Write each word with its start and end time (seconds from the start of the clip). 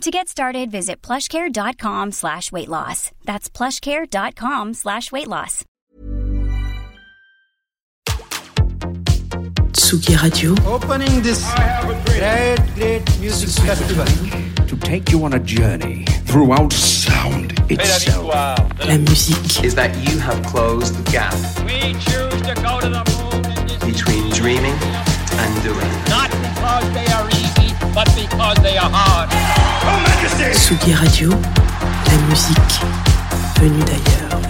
To 0.00 0.10
get 0.10 0.28
started, 0.28 0.70
visit 0.70 1.00
plushcare.com 1.02 2.12
slash 2.12 2.52
weight 2.52 2.68
loss. 2.68 3.10
That's 3.24 3.48
plushcare.com 3.48 4.74
slash 4.74 5.10
weight 5.12 5.28
loss. 5.28 5.64
Tsugi 9.72 10.16
Radio. 10.22 10.54
Opening 10.66 11.22
this 11.22 11.42
great, 12.06 12.58
great 12.74 13.20
music 13.20 13.48
festival. 13.64 14.06
to 14.66 14.76
take 14.78 15.10
you 15.10 15.24
on 15.24 15.32
a 15.34 15.38
journey 15.38 16.04
throughout 16.26 16.72
sound 16.72 17.52
itself. 17.70 18.26
La 18.84 18.98
musique. 18.98 19.64
is 19.64 19.74
that 19.74 19.94
you 20.08 20.18
have 20.18 20.42
closed 20.44 20.94
the 20.96 21.10
gap 21.12 21.34
We 21.64 21.92
choose 21.94 22.42
to 22.42 22.54
go 22.62 22.80
to 22.80 22.88
the 22.88 23.04
moon 23.14 23.92
between 23.92 24.30
dreaming 24.30 24.74
and 25.42 25.62
doing. 25.62 25.90
not 26.08 26.30
because 26.30 26.92
they 26.92 27.06
are 27.12 27.28
easy, 27.28 27.33
but 27.94 28.06
because 28.16 28.60
they 28.62 28.76
are 28.76 28.90
hard. 28.90 29.30
Tsugi 30.52 30.92
Radio. 30.94 31.30
La 31.30 32.28
musique 32.28 32.80
venue 33.60 33.84
d'ailleurs. 33.84 34.40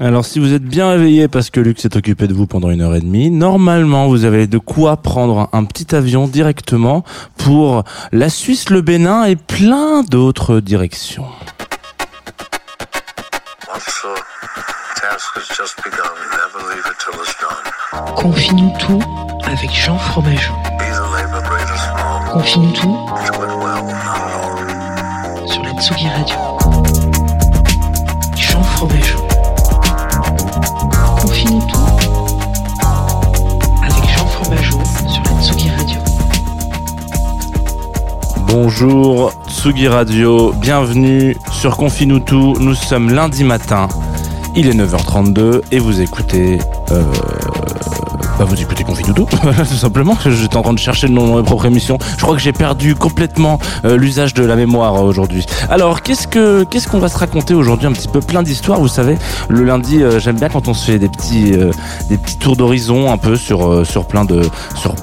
Alors 0.00 0.24
si 0.24 0.40
vous 0.40 0.52
êtes 0.52 0.64
bien 0.64 0.90
réveillé 0.90 1.28
parce 1.28 1.50
que 1.50 1.60
Luc 1.60 1.78
s'est 1.78 1.96
occupé 1.96 2.26
de 2.26 2.34
vous 2.34 2.48
pendant 2.48 2.70
une 2.70 2.80
heure 2.80 2.96
et 2.96 3.00
demie, 3.00 3.30
normalement 3.30 4.08
vous 4.08 4.24
avez 4.24 4.48
de 4.48 4.58
quoi 4.58 4.96
prendre 4.96 5.48
un 5.52 5.64
petit 5.64 5.94
avion 5.94 6.26
directement 6.26 7.04
pour 7.38 7.84
la 8.10 8.28
Suisse, 8.28 8.70
le 8.70 8.80
Bénin 8.80 9.24
et 9.24 9.36
plein 9.36 10.02
d'autres 10.02 10.58
directions. 10.58 11.26
Confine 18.16 18.72
tout 18.78 18.98
avec 19.44 19.70
Jean 19.72 19.96
Fromageau. 19.96 20.52
Confine 22.32 22.72
tout 22.72 22.96
sur 25.46 25.62
la 25.62 25.72
Tsugi 25.80 26.08
Radio. 26.08 26.36
Jean 28.36 28.62
Fromageau. 28.62 29.18
Confine 31.20 31.62
tout 31.68 31.78
avec 33.82 34.04
Jean 34.16 34.26
Fromageau 34.26 34.78
sur 35.06 35.22
la 35.22 35.42
Tsugi 35.42 35.70
Radio. 35.70 36.00
Bonjour 38.48 39.32
Tsugi 39.46 39.86
Radio, 39.86 40.52
bienvenue 40.52 41.36
sur 41.52 41.76
Confinutu, 41.76 42.34
nous 42.34 42.74
sommes 42.74 43.12
lundi 43.12 43.44
matin, 43.44 43.88
il 44.56 44.68
est 44.68 44.74
9h32 44.74 45.62
et 45.70 45.78
vous 45.78 46.00
écoutez... 46.00 46.58
Euh, 46.90 47.04
bah 48.44 48.50
vous 48.50 48.60
écoutez 48.60 48.84
Confinutu, 48.84 49.22
tout 49.24 49.74
simplement, 49.74 50.16
j'étais 50.26 50.56
en 50.56 50.62
train 50.62 50.72
de 50.74 50.78
chercher 50.78 51.06
le 51.06 51.14
nom 51.14 51.28
de 51.28 51.40
ma 51.40 51.42
propre 51.42 51.64
émission, 51.66 51.98
je 52.18 52.22
crois 52.22 52.34
que 52.34 52.42
j'ai 52.42 52.52
perdu 52.52 52.94
complètement 52.94 53.58
euh, 53.84 53.96
l'usage 53.96 54.34
de 54.34 54.44
la 54.44 54.56
mémoire 54.56 54.96
euh, 54.96 55.02
aujourd'hui. 55.02 55.46
Alors 55.70 56.02
qu'est-ce 56.02 56.26
que 56.26 56.64
qu'est-ce 56.64 56.88
qu'on 56.88 56.98
va 56.98 57.08
se 57.08 57.16
raconter 57.16 57.54
aujourd'hui? 57.54 57.86
Un 57.86 57.92
petit 57.92 58.08
peu 58.08 58.20
plein 58.20 58.42
d'histoires, 58.42 58.80
vous 58.80 58.88
savez, 58.88 59.16
le 59.48 59.64
lundi 59.64 60.02
euh, 60.02 60.20
j'aime 60.20 60.36
bien 60.36 60.48
quand 60.50 60.68
on 60.68 60.74
se 60.74 60.90
fait 60.90 60.98
des 60.98 61.08
petits 61.08 61.52
des 62.08 62.18
petits 62.18 62.36
tours 62.36 62.56
d'horizon 62.56 63.10
un 63.10 63.18
peu 63.18 63.36
sur 63.36 63.86
sur 63.86 64.06
plein 64.06 64.24
de 64.24 64.42
sur 64.74 64.94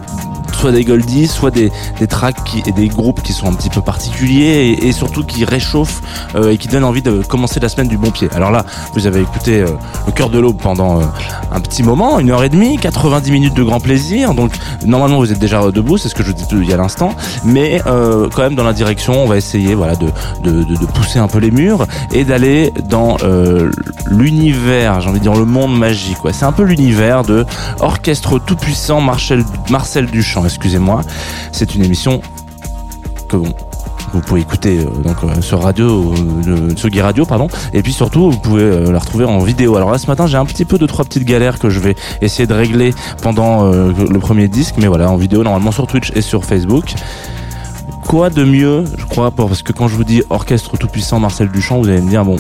soit 0.62 0.72
des 0.72 0.84
goldies, 0.84 1.28
soit 1.28 1.50
des, 1.50 1.72
tracks 2.08 2.38
et 2.68 2.72
des 2.72 2.88
groupes 2.88 3.24
qui 3.24 3.34
sont 3.34 3.48
un 3.48 3.54
petit 3.54 3.72
peu 3.72 3.82
particuliers 3.82 4.78
et, 4.80 4.92
surtout 4.92 5.24
qui 5.24 5.44
réchauffent 5.44 6.04
euh, 6.36 6.52
et 6.52 6.58
qui 6.60 6.68
donnent 6.68 6.84
envie 6.84 7.02
de 7.02 7.24
commencer 7.24 7.60
la 7.60 7.68
semaine 7.68 7.88
du 7.88 7.98
bon 7.98 8.12
pied. 8.12 8.30
Alors 8.36 8.52
là, 8.52 8.64
vous 8.94 9.08
avez 9.08 9.22
écouté 9.22 9.62
euh, 9.62 9.70
le 10.06 10.12
cœur 10.12 10.30
de 10.30 10.38
l'aube 10.38 10.58
pendant 10.58 11.00
euh, 11.00 11.06
un 11.52 11.62
petit 11.62 11.82
moment, 11.82 12.20
une 12.20 12.30
heure 12.30 12.44
et 12.44 12.50
demie, 12.50 12.78
90 12.78 13.32
minutes 13.32 13.56
de 13.56 13.64
grand 13.64 13.80
plaisir. 13.80 14.36
Donc 14.36 14.52
normalement 14.86 15.18
vous 15.18 15.32
êtes 15.32 15.40
déjà 15.40 15.72
debout, 15.72 15.98
c'est 15.98 16.10
ce 16.10 16.16
que 16.16 16.22
je 16.22 16.28
vous 16.28 16.36
dis 16.36 16.46
il 16.52 16.70
y 16.70 16.78
l'instant, 16.78 17.16
mais 17.44 17.82
quand 17.86 18.40
même 18.40 18.56
dans 18.56 18.64
la 18.64 18.74
direction, 18.74 19.24
on 19.24 19.26
va 19.26 19.38
essayer 19.38 19.74
voilà 19.74 19.96
de, 19.96 20.12
pousser 20.94 21.18
un 21.18 21.28
peu 21.28 21.40
les 21.40 21.50
murs 21.50 21.88
et 22.12 22.24
d'aller 22.24 22.72
dans 22.88 23.18
l'univers, 24.10 25.02
j'ai 25.02 25.10
envie 25.10 25.20
de 25.20 25.24
dire 25.24 25.34
le 25.34 25.46
monde 25.46 25.76
magique. 25.76 26.18
C'est 26.34 26.46
un 26.46 26.52
peu 26.52 26.64
l'univers 26.64 27.24
de 27.24 27.46
orchestre 27.80 28.38
tout 28.40 28.56
puissant 28.56 29.02
Marcel 29.02 30.06
Duchamp. 30.12 30.51
Excusez-moi, 30.52 31.02
c'est 31.54 31.76
une 31.76 31.84
émission 31.84 32.22
que 33.30 33.38
vous 33.38 34.20
pouvez 34.20 34.42
écouter 34.42 34.80
euh, 34.80 35.02
donc 35.02 35.24
euh, 35.24 35.42
sur 35.42 35.62
radio, 35.62 36.14
euh, 36.48 36.72
Tsugi 36.72 37.00
Radio 37.00 37.26
pardon, 37.26 37.48
et 37.74 37.82
puis 37.82 37.94
surtout 37.94 38.32
vous 38.32 38.38
pouvez 38.38 38.92
la 38.92 39.00
retrouver 39.00 39.24
en 39.24 39.40
vidéo. 39.40 39.78
Alors 39.78 39.92
là 39.92 39.98
ce 39.98 40.08
matin 40.08 40.28
j'ai 40.28 40.36
un 40.36 40.46
petit 40.46 40.66
peu 40.66 40.78
de 40.78 40.86
trois 40.86 41.06
petites 41.06 41.24
galères 41.24 41.58
que 41.58 41.70
je 41.70 41.80
vais 41.80 41.96
essayer 42.22 42.48
de 42.48 42.54
régler 42.54 42.94
pendant 43.22 43.64
le 43.72 44.20
premier 44.20 44.50
disque, 44.50 44.76
mais 44.78 44.88
voilà 44.88 45.10
en 45.10 45.16
vidéo 45.16 45.44
normalement 45.44 45.72
sur 45.72 45.88
Twitch 45.88 46.12
et 46.16 46.22
sur 46.22 46.44
Facebook. 46.44 46.94
Quoi 48.12 48.30
de 48.30 48.44
mieux, 48.44 48.84
je 48.98 49.06
crois, 49.06 49.32
parce 49.32 49.64
que 49.64 49.72
quand 49.72 49.88
je 49.88 49.96
vous 49.96 50.04
dis 50.04 50.22
orchestre 50.30 50.76
tout 50.76 50.90
puissant 50.90 51.22
Marcel 51.22 51.50
Duchamp, 51.50 51.80
vous 51.80 51.88
allez 51.88 52.02
me 52.02 52.10
dire 52.10 52.26
bon. 52.26 52.36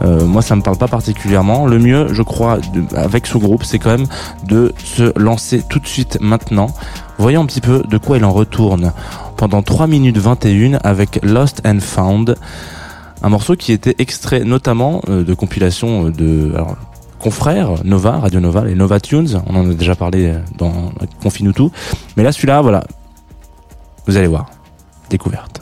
euh, 0.00 0.24
moi, 0.24 0.40
ça 0.40 0.56
me 0.56 0.62
parle 0.62 0.78
pas 0.78 0.88
particulièrement. 0.88 1.66
Le 1.66 1.78
mieux, 1.78 2.14
je 2.14 2.22
crois, 2.22 2.56
avec 2.96 3.26
ce 3.26 3.36
groupe, 3.36 3.62
c'est 3.62 3.78
quand 3.78 3.90
même 3.90 4.06
de 4.48 4.72
se 4.82 5.12
lancer 5.18 5.64
tout 5.68 5.80
de 5.80 5.86
suite 5.86 6.16
maintenant. 6.22 6.68
Voyons 7.18 7.42
un 7.42 7.44
petit 7.44 7.60
peu 7.60 7.82
de 7.86 7.98
quoi 7.98 8.16
il 8.16 8.24
en 8.24 8.32
retourne 8.32 8.94
pendant 9.36 9.60
3 9.60 9.86
minutes 9.86 10.16
21 10.16 10.78
avec 10.82 11.20
Lost 11.22 11.60
and 11.66 11.80
Found, 11.80 12.34
un 13.22 13.28
morceau 13.28 13.54
qui 13.54 13.72
était 13.72 13.96
extrait 13.98 14.44
notamment 14.44 15.02
euh, 15.10 15.24
de 15.24 15.34
compilation 15.34 16.06
euh, 16.06 16.10
de 16.10 16.54
alors, 16.54 16.76
confrères 17.18 17.84
Nova, 17.84 18.12
Radio 18.12 18.40
Nova, 18.40 18.64
les 18.64 18.74
Nova 18.74 18.98
Tunes, 18.98 19.42
on 19.46 19.56
en 19.56 19.70
a 19.70 19.74
déjà 19.74 19.94
parlé 19.94 20.32
dans 20.56 20.72
Confinutu, 21.22 21.64
mais 22.16 22.22
là 22.22 22.32
celui-là, 22.32 22.62
voilà, 22.62 22.82
vous 24.06 24.16
allez 24.16 24.26
voir, 24.26 24.46
découverte. 25.12 25.60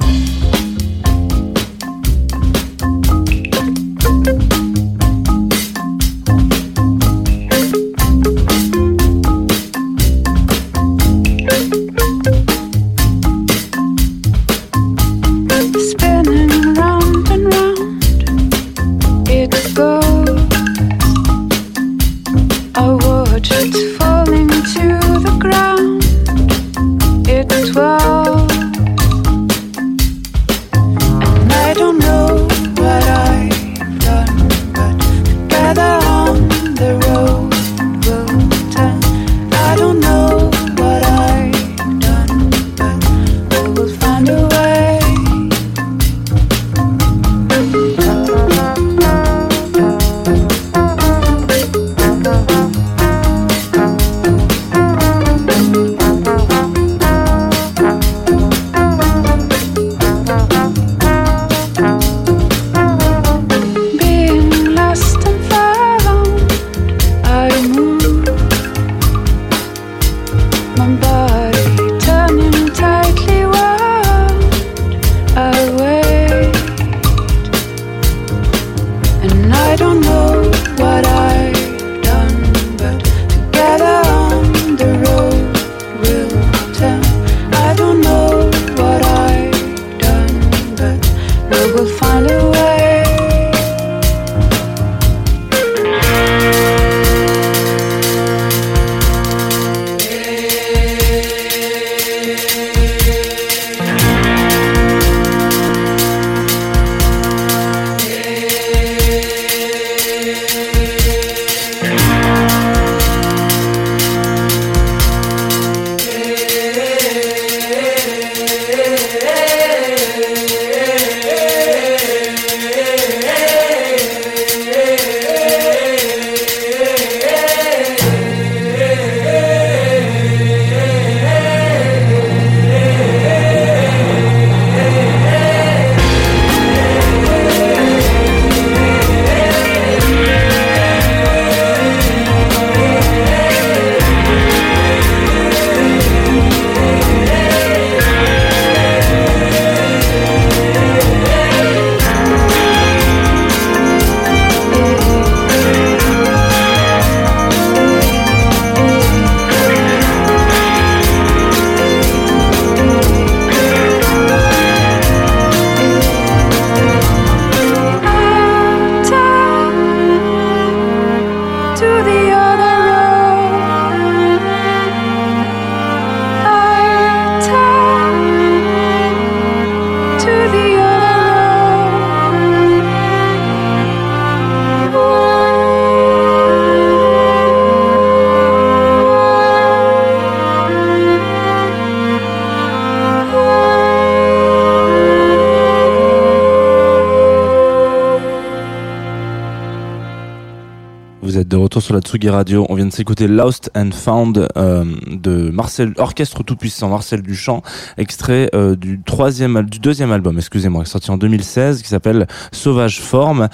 Retour 201.60 201.82
sur 201.82 201.94
la 201.94 202.00
Tsugi 202.00 202.28
Radio. 202.28 202.66
On 202.68 202.74
vient 202.74 202.86
de 202.86 202.92
s'écouter 202.92 203.28
Lost 203.28 203.70
and 203.76 203.90
Found 203.92 204.48
euh, 204.56 204.84
de 205.06 205.50
Marcel 205.50 205.92
Orchestre 205.98 206.42
tout 206.42 206.56
puissant 206.56 206.88
Marcel 206.88 207.22
Duchamp, 207.22 207.62
extrait 207.98 208.50
euh, 208.54 208.76
du 208.76 209.00
troisième, 209.02 209.62
du 209.62 209.78
deuxième 209.78 210.12
album, 210.12 210.38
excusez-moi, 210.38 210.84
sorti 210.84 211.10
en 211.10 211.16
2016, 211.16 211.82
qui 211.82 211.88
s'appelle 211.88 212.26
Sauvage 212.52 213.00
Forme. 213.00 213.48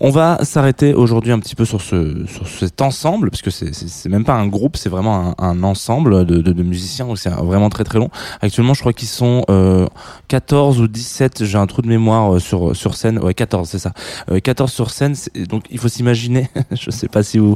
On 0.00 0.10
va 0.10 0.38
s'arrêter 0.44 0.94
aujourd'hui 0.94 1.32
un 1.32 1.38
petit 1.38 1.54
peu 1.54 1.64
sur 1.64 1.80
ce 1.80 2.26
sur 2.26 2.48
cet 2.48 2.80
ensemble, 2.80 3.30
parce 3.30 3.42
que 3.42 3.50
c'est 3.50 3.74
c'est 3.74 4.08
même 4.08 4.24
pas 4.24 4.34
un 4.34 4.46
groupe, 4.46 4.76
c'est 4.76 4.88
vraiment 4.88 5.34
un, 5.38 5.62
ensemble 5.62 6.24
de, 6.24 6.62
musiciens. 6.62 7.06
Donc 7.06 7.18
c'est 7.18 7.30
vraiment 7.30 7.68
très 7.68 7.84
très 7.84 7.98
long. 7.98 8.10
Actuellement, 8.40 8.74
je 8.74 8.80
crois 8.80 8.92
qu'ils 8.92 9.08
sont 9.08 9.44
euh, 9.50 9.86
14 10.28 10.80
ou 10.80 10.88
17. 10.88 11.44
J'ai 11.44 11.58
un 11.58 11.66
trou 11.66 11.82
de 11.82 11.88
mémoire 11.88 12.34
euh, 12.34 12.38
sur 12.38 12.74
sur 12.76 12.94
scène. 12.94 13.18
Ouais, 13.18 13.34
14, 13.34 13.68
c'est 13.68 13.78
ça. 13.78 13.92
Euh, 14.30 14.40
14 14.40 14.70
sur 14.70 14.90
scène. 14.90 15.14
Donc 15.48 15.64
il 15.70 15.78
faut 15.78 15.88
s'imaginer. 15.88 16.48
je 16.72 16.90
sais 16.90 17.08
pas 17.08 17.22
si 17.22 17.38
vous 17.38 17.47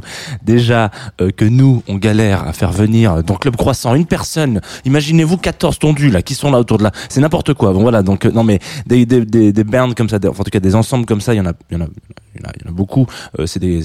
déjà 0.43 0.91
euh, 1.21 1.31
que 1.31 1.45
nous 1.45 1.83
on 1.87 1.95
galère 1.95 2.47
à 2.47 2.53
faire 2.53 2.71
venir 2.71 3.23
dans 3.23 3.35
Club 3.35 3.55
Croissant 3.55 3.95
une 3.95 4.05
personne. 4.05 4.61
Imaginez-vous 4.85 5.37
14 5.37 5.79
tondus 5.79 6.09
là 6.09 6.21
qui 6.21 6.33
sont 6.35 6.51
là 6.51 6.59
autour 6.59 6.77
de 6.77 6.83
là. 6.83 6.91
C'est 7.09 7.21
n'importe 7.21 7.53
quoi. 7.53 7.71
Voilà. 7.73 8.01
Donc 8.03 8.25
euh, 8.25 8.31
non 8.31 8.43
mais 8.43 8.59
des 8.85 9.05
des 9.05 9.63
bands 9.63 9.91
comme 9.93 10.09
ça, 10.09 10.19
des- 10.19 10.27
en 10.27 10.33
tout 10.33 10.43
cas 10.51 10.59
des 10.59 10.75
ensembles 10.75 11.05
comme 11.05 11.21
ça, 11.21 11.33
il 11.33 11.37
y 11.37 11.41
en 11.41 11.45
a 11.45 11.53
il 11.71 11.77
y 11.77 11.81
en 11.81 11.85
a 11.85 12.71
beaucoup. 12.71 13.05
C'est 13.45 13.59
des 13.59 13.81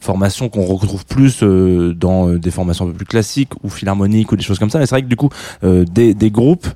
formations 0.00 0.48
qu'on 0.48 0.64
retrouve 0.64 1.04
plus 1.04 1.42
euh, 1.42 1.92
dans 1.94 2.28
des 2.30 2.50
formations 2.50 2.86
un 2.86 2.88
peu 2.88 2.94
plus 2.96 3.06
classiques 3.06 3.52
ou 3.62 3.68
philharmoniques 3.68 4.32
ou 4.32 4.36
des 4.36 4.42
choses 4.42 4.58
comme 4.58 4.70
ça. 4.70 4.78
Mais 4.78 4.86
c'est 4.86 4.94
vrai 4.94 5.02
que 5.02 5.08
du 5.08 5.16
coup 5.16 5.28
des 5.62 6.14
des 6.14 6.30
groupes 6.30 6.66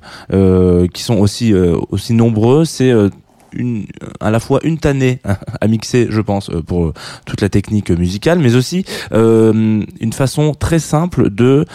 qui 0.93 1.03
sont 1.03 1.17
aussi 1.17 1.53
aussi 1.89 2.13
nombreux, 2.13 2.65
c'est 2.65 2.93
une, 3.53 3.85
à 4.19 4.31
la 4.31 4.39
fois 4.39 4.59
une 4.63 4.77
tannée 4.77 5.19
à 5.61 5.67
mixer, 5.67 6.07
je 6.09 6.21
pense, 6.21 6.49
euh, 6.49 6.61
pour 6.61 6.87
euh, 6.87 6.93
toute 7.25 7.41
la 7.41 7.49
technique 7.49 7.91
musicale, 7.91 8.39
mais 8.39 8.55
aussi 8.55 8.85
euh, 9.11 9.83
une 9.99 10.13
façon 10.13 10.53
très 10.53 10.79
simple 10.79 11.29
de 11.29 11.65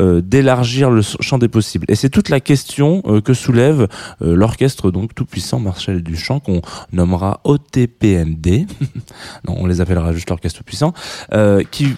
euh, 0.00 0.20
d'élargir 0.20 0.90
le 0.90 1.02
champ 1.02 1.38
des 1.38 1.48
possibles. 1.48 1.86
Et 1.88 1.94
c'est 1.94 2.10
toute 2.10 2.28
la 2.28 2.40
question 2.40 3.02
euh, 3.06 3.20
que 3.20 3.34
soulève 3.34 3.88
euh, 4.22 4.34
l'orchestre 4.34 4.90
donc 4.90 5.14
tout 5.14 5.24
puissant 5.24 5.60
Marcel 5.60 6.02
Duchamp 6.02 6.40
qu'on 6.40 6.62
nommera 6.92 7.40
OTPMD. 7.44 8.66
non, 9.46 9.56
on 9.58 9.66
les 9.66 9.80
appellera 9.80 10.12
juste 10.12 10.30
l'orchestre 10.30 10.58
tout 10.58 10.64
puissant, 10.64 10.92
euh, 11.32 11.62
qui 11.70 11.94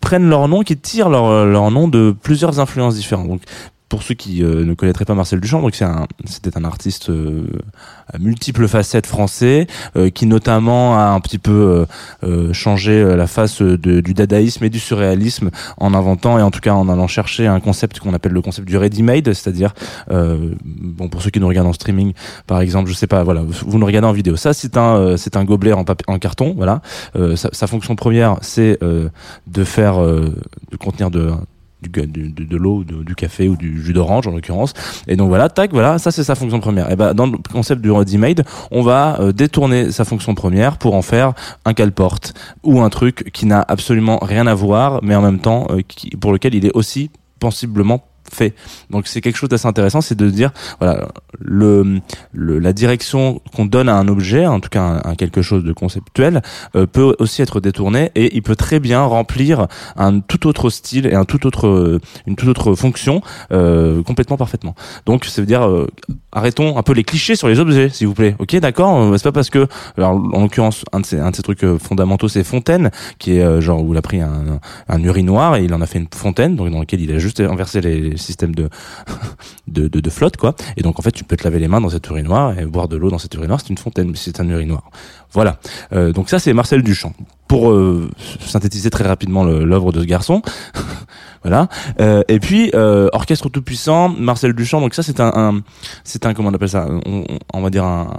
prennent 0.00 0.28
leur 0.28 0.48
nom, 0.48 0.62
qui 0.62 0.76
tirent 0.76 1.08
leur, 1.08 1.44
leur 1.44 1.70
nom 1.70 1.88
de 1.88 2.14
plusieurs 2.22 2.60
influences 2.60 2.94
différentes. 2.94 3.28
Donc 3.28 3.42
pour 3.88 4.02
ceux 4.02 4.14
qui 4.14 4.42
euh, 4.42 4.64
ne 4.64 4.74
connaîtraient 4.74 5.04
pas 5.04 5.14
Marcel 5.14 5.40
Duchamp, 5.40 5.60
donc 5.60 5.74
c'est 5.74 5.84
un, 5.84 6.06
c'était 6.24 6.56
un 6.56 6.64
artiste 6.64 7.10
euh, 7.10 7.44
à 8.12 8.18
multiples 8.18 8.66
facettes 8.66 9.06
français, 9.06 9.66
euh, 9.96 10.10
qui 10.10 10.26
notamment 10.26 10.98
a 10.98 11.10
un 11.10 11.20
petit 11.20 11.38
peu 11.38 11.52
euh, 11.52 11.86
euh, 12.24 12.52
changé 12.52 12.92
euh, 12.92 13.14
la 13.14 13.26
face 13.26 13.60
du 13.62 14.14
dadaïsme 14.14 14.64
et 14.64 14.70
du 14.70 14.80
surréalisme 14.80 15.50
en 15.76 15.94
inventant 15.94 16.38
et 16.38 16.42
en 16.42 16.50
tout 16.50 16.60
cas 16.60 16.72
en 16.72 16.88
allant 16.88 17.06
chercher 17.06 17.46
un 17.46 17.60
concept 17.60 18.00
qu'on 18.00 18.14
appelle 18.14 18.32
le 18.32 18.42
concept 18.42 18.66
du 18.66 18.76
ready-made, 18.76 19.32
c'est-à-dire 19.32 19.74
bon 20.08 21.08
pour 21.08 21.22
ceux 21.22 21.30
qui 21.30 21.40
nous 21.40 21.48
regardent 21.48 21.68
en 21.68 21.72
streaming, 21.72 22.14
par 22.46 22.60
exemple, 22.60 22.90
je 22.90 22.94
sais 22.94 23.06
pas, 23.06 23.22
voilà, 23.22 23.42
vous, 23.46 23.78
nous 23.78 23.86
regardez 23.86 24.08
en 24.08 24.12
vidéo, 24.12 24.36
ça 24.36 24.52
c'est 24.52 24.76
un 24.76 25.16
c'est 25.16 25.36
un 25.36 25.44
gobelet 25.44 25.72
en, 25.72 25.84
en 26.06 26.18
carton, 26.18 26.54
voilà. 26.56 26.80
Sa, 27.36 27.50
sa 27.52 27.66
fonction 27.66 27.96
première, 27.96 28.38
c'est 28.40 28.78
de 28.80 29.64
faire 29.64 29.98
de 30.00 30.76
contenir 30.78 31.10
de 31.10 31.30
du, 31.82 31.88
de, 32.06 32.56
l'eau, 32.56 32.84
du 32.84 33.14
café 33.14 33.48
ou 33.48 33.56
du 33.56 33.82
jus 33.82 33.92
d'orange 33.92 34.26
en 34.26 34.30
l'occurrence. 34.30 34.74
Et 35.06 35.16
donc 35.16 35.28
voilà, 35.28 35.48
tac, 35.48 35.72
voilà, 35.72 35.98
ça 35.98 36.10
c'est 36.10 36.24
sa 36.24 36.34
fonction 36.34 36.60
première. 36.60 36.90
Et 36.90 36.96
ben 36.96 37.14
dans 37.14 37.26
le 37.26 37.38
concept 37.52 37.82
du 37.82 37.90
ready-made, 37.90 38.44
on 38.70 38.82
va 38.82 39.20
euh, 39.20 39.32
détourner 39.32 39.90
sa 39.92 40.04
fonction 40.04 40.34
première 40.34 40.78
pour 40.78 40.94
en 40.94 41.02
faire 41.02 41.34
un 41.64 41.74
cale-porte 41.74 42.34
ou 42.62 42.80
un 42.80 42.90
truc 42.90 43.30
qui 43.32 43.46
n'a 43.46 43.64
absolument 43.66 44.18
rien 44.22 44.46
à 44.46 44.54
voir, 44.54 45.00
mais 45.02 45.14
en 45.14 45.22
même 45.22 45.40
temps 45.40 45.66
euh, 45.70 45.80
qui, 45.86 46.10
pour 46.10 46.32
lequel 46.32 46.54
il 46.54 46.64
est 46.66 46.74
aussi 46.74 47.10
pensiblement 47.38 48.02
Donc 48.90 49.06
c'est 49.06 49.20
quelque 49.20 49.36
chose 49.36 49.48
d'assez 49.48 49.66
intéressant, 49.66 50.00
c'est 50.00 50.14
de 50.16 50.28
dire 50.28 50.52
voilà 50.80 51.08
le, 51.40 52.00
la 52.32 52.72
direction 52.72 53.40
qu'on 53.54 53.66
donne 53.66 53.88
à 53.88 53.96
un 53.96 54.08
objet, 54.08 54.46
en 54.46 54.60
tout 54.60 54.68
cas 54.68 55.00
un 55.04 55.14
quelque 55.14 55.42
chose 55.42 55.64
de 55.64 55.72
conceptuel, 55.72 56.42
euh, 56.76 56.86
peut 56.86 57.16
aussi 57.18 57.42
être 57.42 57.60
détourné 57.60 58.10
et 58.14 58.34
il 58.36 58.42
peut 58.42 58.56
très 58.56 58.80
bien 58.80 59.02
remplir 59.02 59.66
un 59.96 60.20
tout 60.20 60.46
autre 60.46 60.70
style 60.70 61.06
et 61.06 61.14
un 61.14 61.24
tout 61.24 61.46
autre 61.46 61.66
euh, 61.66 62.00
une 62.26 62.36
toute 62.36 62.48
autre 62.48 62.74
fonction 62.74 63.20
euh, 63.52 64.02
complètement 64.02 64.36
parfaitement. 64.36 64.74
Donc 65.06 65.24
ça 65.24 65.40
veut 65.40 65.46
dire 65.46 65.68
arrêtons 66.32 66.76
un 66.76 66.82
peu 66.82 66.92
les 66.92 67.04
clichés 67.04 67.36
sur 67.36 67.48
les 67.48 67.60
objets, 67.60 67.88
s'il 67.88 68.06
vous 68.06 68.14
plaît. 68.14 68.36
Ok, 68.38 68.56
d'accord. 68.56 69.16
C'est 69.16 69.24
pas 69.24 69.32
parce 69.32 69.50
que 69.50 69.66
alors 69.96 70.12
en 70.12 70.42
l'occurrence 70.42 70.84
un 70.92 71.00
de 71.00 71.06
ces 71.06 71.42
trucs 71.42 71.64
fondamentaux 71.78 72.28
c'est 72.28 72.44
Fontaine 72.44 72.90
qui 73.18 73.38
est 73.38 73.60
genre 73.60 73.82
où 73.82 73.92
il 73.92 73.98
a 73.98 74.02
pris 74.02 74.20
un, 74.20 74.60
un 74.88 75.02
urinoir 75.02 75.56
et 75.56 75.64
il 75.64 75.74
en 75.74 75.80
a 75.80 75.86
fait 75.86 75.98
une 75.98 76.08
fontaine 76.14 76.56
donc 76.56 76.70
dans 76.70 76.80
lequel 76.80 77.00
il 77.00 77.12
a 77.12 77.18
juste 77.18 77.40
inversé 77.40 77.80
les 77.80 78.16
systèmes 78.24 78.54
de 78.56 78.68
de, 79.68 79.88
de, 79.88 80.10
flotte 80.10 80.36
quoi. 80.36 80.54
Et 80.76 80.82
donc 80.82 80.98
en 80.98 81.02
fait 81.02 81.12
tu 81.12 81.24
peux 81.24 81.36
te 81.36 81.44
laver 81.44 81.58
les 81.58 81.68
mains 81.68 81.80
dans 81.80 81.90
cet 81.90 82.06
urinoir 82.08 82.58
et 82.58 82.64
boire 82.66 82.88
de 82.88 82.96
l'eau 82.96 83.10
dans 83.10 83.18
cet 83.18 83.34
urinoir. 83.34 83.60
C'est 83.60 83.70
une 83.70 83.78
fontaine, 83.78 84.10
mais 84.10 84.16
c'est 84.16 84.40
un 84.40 84.48
urinoir. 84.48 84.90
Voilà. 85.32 85.58
Euh, 85.92 86.12
donc 86.12 86.30
ça 86.30 86.38
c'est 86.38 86.52
Marcel 86.52 86.82
Duchamp. 86.82 87.12
Pour 87.48 87.70
euh, 87.70 88.10
synthétiser 88.40 88.88
très 88.88 89.06
rapidement 89.06 89.44
l'œuvre 89.44 89.92
de 89.92 90.00
ce 90.00 90.06
garçon, 90.06 90.40
voilà. 91.42 91.68
Euh, 92.00 92.22
et 92.28 92.40
puis 92.40 92.70
orchestre 92.74 93.48
tout 93.48 93.62
puissant, 93.62 94.08
Marcel 94.08 94.54
Duchamp. 94.54 94.80
Donc 94.80 94.94
ça 94.94 95.02
c'est 95.02 95.20
un, 95.20 95.60
c'est 96.04 96.24
un 96.24 96.34
comment 96.34 96.48
on 96.48 96.54
appelle 96.54 96.70
ça? 96.70 96.88
On, 97.52 97.60
va 97.60 97.70
dire 97.70 97.84
un, 97.84 98.14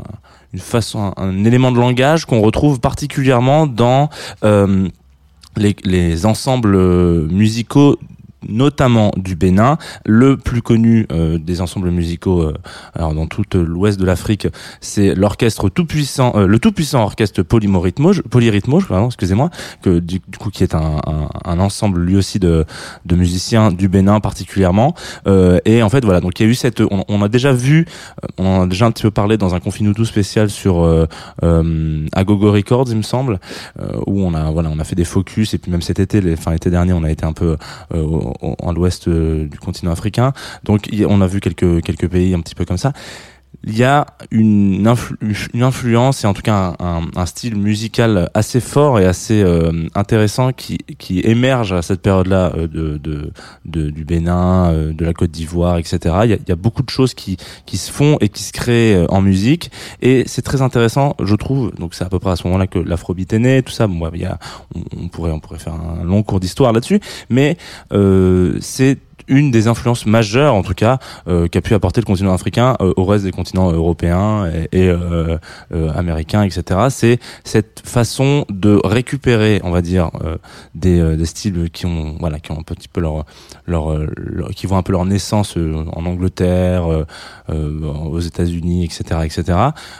une 0.53 0.59
façon, 0.59 1.13
un, 1.17 1.43
élément 1.43 1.71
de 1.71 1.79
langage 1.79 2.25
qu'on 2.25 2.41
retrouve 2.41 2.79
particulièrement 2.79 3.65
dans 3.65 4.09
les, 4.43 5.75
les 5.83 6.25
ensembles 6.25 6.77
musicaux 7.27 7.97
notamment 8.47 9.11
du 9.17 9.35
Bénin, 9.35 9.77
le 10.05 10.37
plus 10.37 10.61
connu 10.61 11.07
euh, 11.11 11.37
des 11.37 11.61
ensembles 11.61 11.89
musicaux 11.91 12.41
euh, 12.41 12.53
alors 12.93 13.13
dans 13.13 13.27
tout 13.27 13.43
euh, 13.55 13.63
l'ouest 13.63 13.99
de 13.99 14.05
l'Afrique, 14.05 14.47
c'est 14.81 15.15
l'orchestre 15.15 15.69
tout 15.69 15.85
puissant 15.85 16.33
euh, 16.35 16.47
le 16.47 16.59
tout 16.59 16.71
puissant 16.71 17.03
orchestre 17.03 17.41
Polymorhythmo 17.41 18.11
Polyrythmo, 18.29 18.81
pardon, 18.81 19.07
excusez-moi, 19.07 19.49
que 19.81 19.99
du, 19.99 20.19
coup 20.39 20.49
qui 20.49 20.63
est 20.63 20.75
un, 20.75 20.99
un, 21.05 21.29
un 21.43 21.59
ensemble 21.59 22.01
lui 22.01 22.15
aussi 22.15 22.39
de 22.39 22.65
de 23.05 23.15
musiciens 23.15 23.71
du 23.71 23.87
Bénin 23.87 24.19
particulièrement. 24.19 24.95
Euh, 25.27 25.59
et 25.65 25.83
en 25.83 25.89
fait 25.89 26.03
voilà, 26.03 26.21
donc 26.21 26.39
il 26.39 26.43
y 26.43 26.45
a 26.47 26.49
eu 26.49 26.55
cette 26.55 26.81
on, 26.81 27.03
on 27.07 27.21
a 27.21 27.29
déjà 27.29 27.51
vu 27.51 27.85
euh, 28.23 28.27
on 28.37 28.61
a 28.63 28.67
déjà 28.67 28.85
un 28.85 28.91
petit 28.91 29.03
peu 29.03 29.11
parlé 29.11 29.37
dans 29.37 29.55
un 29.55 29.59
Confinuto 29.59 30.05
spécial 30.05 30.49
sur 30.49 30.85
Agogo 32.13 32.51
Records, 32.51 32.85
il 32.89 32.97
me 32.97 33.01
semble, 33.01 33.39
où 34.05 34.21
on 34.21 34.33
a 34.33 34.51
voilà, 34.51 34.69
on 34.71 34.79
a 34.79 34.83
fait 34.83 34.95
des 34.95 35.05
focus 35.05 35.53
et 35.53 35.57
puis 35.57 35.71
même 35.71 35.81
cet 35.81 35.99
été, 35.99 36.21
les, 36.21 36.33
enfin 36.33 36.51
l'été 36.51 36.69
dernier, 36.69 36.93
on 36.93 37.03
a 37.03 37.11
été 37.11 37.25
un 37.25 37.33
peu 37.33 37.57
à 38.41 38.71
l'ouest 38.71 39.07
euh, 39.07 39.47
du 39.47 39.59
continent 39.59 39.91
africain. 39.91 40.33
Donc 40.63 40.89
on 41.07 41.21
a 41.21 41.27
vu 41.27 41.39
quelques 41.39 41.83
quelques 41.83 42.09
pays 42.09 42.33
un 42.33 42.41
petit 42.41 42.55
peu 42.55 42.65
comme 42.65 42.77
ça. 42.77 42.93
Il 43.63 43.77
y 43.77 43.83
a 43.83 44.05
une, 44.31 44.87
influ- 44.87 45.17
une 45.53 45.63
influence 45.63 46.23
et 46.23 46.27
en 46.27 46.33
tout 46.33 46.41
cas 46.41 46.75
un, 46.79 47.25
style 47.25 47.55
musical 47.55 48.29
assez 48.33 48.59
fort 48.59 48.99
et 48.99 49.05
assez 49.05 49.41
euh, 49.41 49.87
intéressant 49.95 50.51
qui, 50.51 50.77
qui 50.97 51.21
émerge 51.21 51.73
à 51.73 51.81
cette 51.81 52.01
période-là 52.01 52.53
euh, 52.57 52.67
de, 52.67 53.89
du 53.89 54.05
Bénin, 54.05 54.71
euh, 54.71 54.93
de 54.93 55.05
la 55.05 55.13
Côte 55.13 55.31
d'Ivoire, 55.31 55.77
etc. 55.77 56.15
Il 56.23 56.39
y, 56.47 56.51
a, 56.51 56.55
beaucoup 56.55 56.83
de 56.83 56.89
choses 56.89 57.13
qui, 57.13 57.37
qui 57.65 57.77
se 57.77 57.91
font 57.91 58.17
et 58.21 58.29
qui 58.29 58.43
se 58.43 58.51
créent 58.51 59.05
en 59.09 59.21
musique 59.21 59.71
et 60.01 60.23
c'est 60.27 60.41
très 60.41 60.61
intéressant, 60.61 61.15
je 61.23 61.35
trouve. 61.35 61.73
Donc 61.75 61.93
c'est 61.93 62.03
à 62.03 62.09
peu 62.09 62.19
près 62.19 62.31
à 62.31 62.35
ce 62.35 62.45
moment-là 62.47 62.67
que 62.67 62.79
l'afrobeat 62.79 63.33
est 63.33 63.39
né, 63.39 63.63
tout 63.63 63.73
ça. 63.73 63.87
Bon, 63.87 64.09
il 64.13 64.21
y 64.21 64.25
a, 64.25 64.37
on, 64.75 64.81
on 65.03 65.07
pourrait 65.07 65.31
on 65.31 65.39
pourrait 65.39 65.59
faire 65.59 65.73
un 65.73 66.03
long 66.03 66.23
cours 66.23 66.39
d'histoire 66.39 66.73
là-dessus, 66.73 66.99
mais 67.29 67.57
c'est 68.61 68.97
une 69.27 69.51
des 69.51 69.67
influences 69.67 70.05
majeures, 70.05 70.53
en 70.53 70.63
tout 70.63 70.73
cas, 70.73 70.99
euh, 71.27 71.47
qu'a 71.47 71.61
pu 71.61 71.73
apporter 71.73 72.01
le 72.01 72.05
continent 72.05 72.33
africain 72.33 72.75
euh, 72.81 72.93
au 72.97 73.05
reste 73.05 73.23
des 73.25 73.31
continents 73.31 73.71
européens 73.71 74.45
et, 74.71 74.83
et, 74.83 74.87
euh, 74.89 75.37
euh, 75.73 75.91
américains, 75.95 76.43
etc. 76.43 76.79
C'est 76.89 77.19
cette 77.43 77.81
façon 77.85 78.45
de 78.49 78.79
récupérer, 78.83 79.61
on 79.63 79.71
va 79.71 79.81
dire, 79.81 80.11
euh, 80.23 80.37
des, 80.75 80.99
euh, 80.99 81.15
des 81.15 81.25
styles 81.25 81.69
qui 81.71 81.85
ont, 81.85 82.15
voilà, 82.19 82.39
qui 82.39 82.51
ont 82.51 82.59
un 82.59 82.63
petit 82.63 82.87
peu 82.87 83.01
leur, 83.01 83.25
leur, 83.65 83.97
leur- 84.15 84.49
qui 84.51 84.67
vont 84.67 84.77
un 84.77 84.83
peu 84.83 84.91
leur 84.91 85.05
naissance 85.05 85.57
en 85.57 86.05
Angleterre, 86.05 87.05
aux 87.49 88.19
États-Unis, 88.19 88.83
etc., 88.85 89.21
etc. 89.23 89.57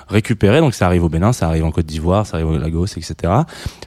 Récupérer, 0.07 0.59
donc 0.59 0.73
ça 0.73 0.85
arrive 0.85 1.03
au 1.03 1.09
Bénin, 1.09 1.33
ça 1.33 1.47
arrive 1.47 1.65
en 1.65 1.71
Côte 1.71 1.85
d'Ivoire, 1.85 2.25
ça 2.25 2.37
arrive 2.37 2.49
au 2.49 2.57
Lagos, 2.57 2.85
etc. 2.85 3.33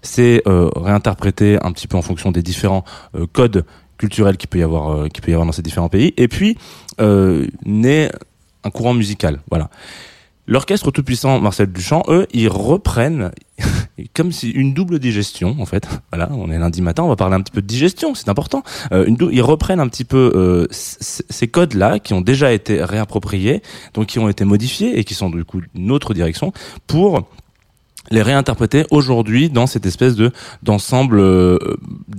C'est 0.03 0.43
réinterprété 0.47 1.59
un 1.63 1.73
petit 1.73 1.87
peu 1.89 1.97
en 1.97 2.03
fonction 2.03 2.33
des 2.33 2.43
différents 2.43 2.85
codes 3.33 3.65
culturels 3.99 4.37
qu'il 4.37 4.49
peut 4.49 4.59
y 4.59 4.63
avoir, 4.63 4.91
euh, 4.91 5.09
qu'il 5.09 5.23
peut 5.23 5.31
y 5.31 5.35
avoir 5.35 5.47
dans 5.47 5.53
ces 5.53 5.63
différents 5.63 5.89
pays. 5.89 6.15
Et 6.17 6.29
puis 6.29 6.57
euh, 7.01 7.47
naît 7.65 8.11
un 8.65 8.71
courant 8.71 8.95
musical, 8.95 9.41
voilà. 9.51 9.71
L'orchestre 10.51 10.91
tout-puissant 10.91 11.41
Marcel 11.41 11.71
Duchamp, 11.71 12.05
eux, 12.09 12.27
ils 12.33 12.49
reprennent 12.49 13.33
comme 14.15 14.33
si 14.33 14.49
une 14.49 14.73
double 14.73 14.99
digestion, 14.99 15.55
en 15.61 15.67
fait. 15.67 15.87
Voilà, 16.11 16.31
on 16.33 16.51
est 16.51 16.59
lundi 16.59 16.81
matin, 16.81 17.03
on 17.03 17.09
va 17.09 17.17
parler 17.17 17.35
un 17.35 17.43
petit 17.43 17.53
peu 17.53 17.61
de 17.61 17.67
digestion, 17.67 18.15
c'est 18.15 18.31
important. 18.31 18.63
Euh, 18.91 19.05
une 19.05 19.19
ils 19.31 19.43
reprennent 19.43 19.79
un 19.79 19.89
petit 19.89 20.05
peu 20.05 20.33
euh, 20.35 20.67
ces 20.71 21.49
codes-là 21.49 21.99
qui 21.99 22.15
ont 22.15 22.23
déjà 22.23 22.51
été 22.51 22.83
réappropriés, 22.83 23.63
donc 23.93 24.07
qui 24.07 24.19
ont 24.19 24.29
été 24.31 24.47
modifiés 24.47 24.99
et 24.99 25.05
qui 25.05 25.13
sont 25.13 25.29
du 25.29 25.45
coup 25.45 25.61
d'une 25.75 25.91
autre 25.91 26.15
direction 26.15 26.55
pour 26.87 27.29
les 28.11 28.23
réinterpréter 28.23 28.85
aujourd'hui 28.91 29.51
dans 29.51 29.67
cette 29.67 29.87
espèce 29.87 30.17
de 30.17 30.31
d'ensemble 30.63 31.19
euh, 31.21 31.59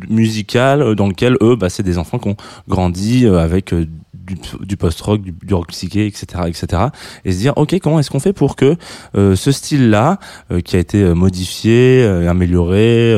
musical 0.09 0.81
euh, 0.81 0.95
dans 0.95 1.07
lequel 1.07 1.37
eux 1.41 1.55
bah, 1.55 1.69
c'est 1.69 1.83
des 1.83 1.97
enfants 1.97 2.19
qui 2.19 2.29
ont 2.29 2.37
grandi 2.67 3.25
euh, 3.25 3.39
avec 3.39 3.73
euh, 3.73 3.85
du, 4.29 4.35
du 4.65 4.77
post-rock, 4.77 5.21
du, 5.21 5.31
du 5.31 5.53
rock 5.53 5.67
psyché, 5.69 6.05
etc., 6.05 6.43
etc. 6.47 6.83
Et 7.25 7.31
se 7.31 7.37
dire, 7.37 7.53
ok, 7.55 7.77
comment 7.79 7.99
est-ce 7.99 8.11
qu'on 8.11 8.19
fait 8.19 8.33
pour 8.33 8.55
que 8.55 8.75
euh, 9.15 9.35
ce 9.35 9.51
style-là, 9.51 10.19
euh, 10.51 10.61
qui 10.61 10.75
a 10.75 10.79
été 10.79 11.01
euh, 11.01 11.13
modifié, 11.13 12.03
euh, 12.03 12.29
amélioré, 12.29 13.15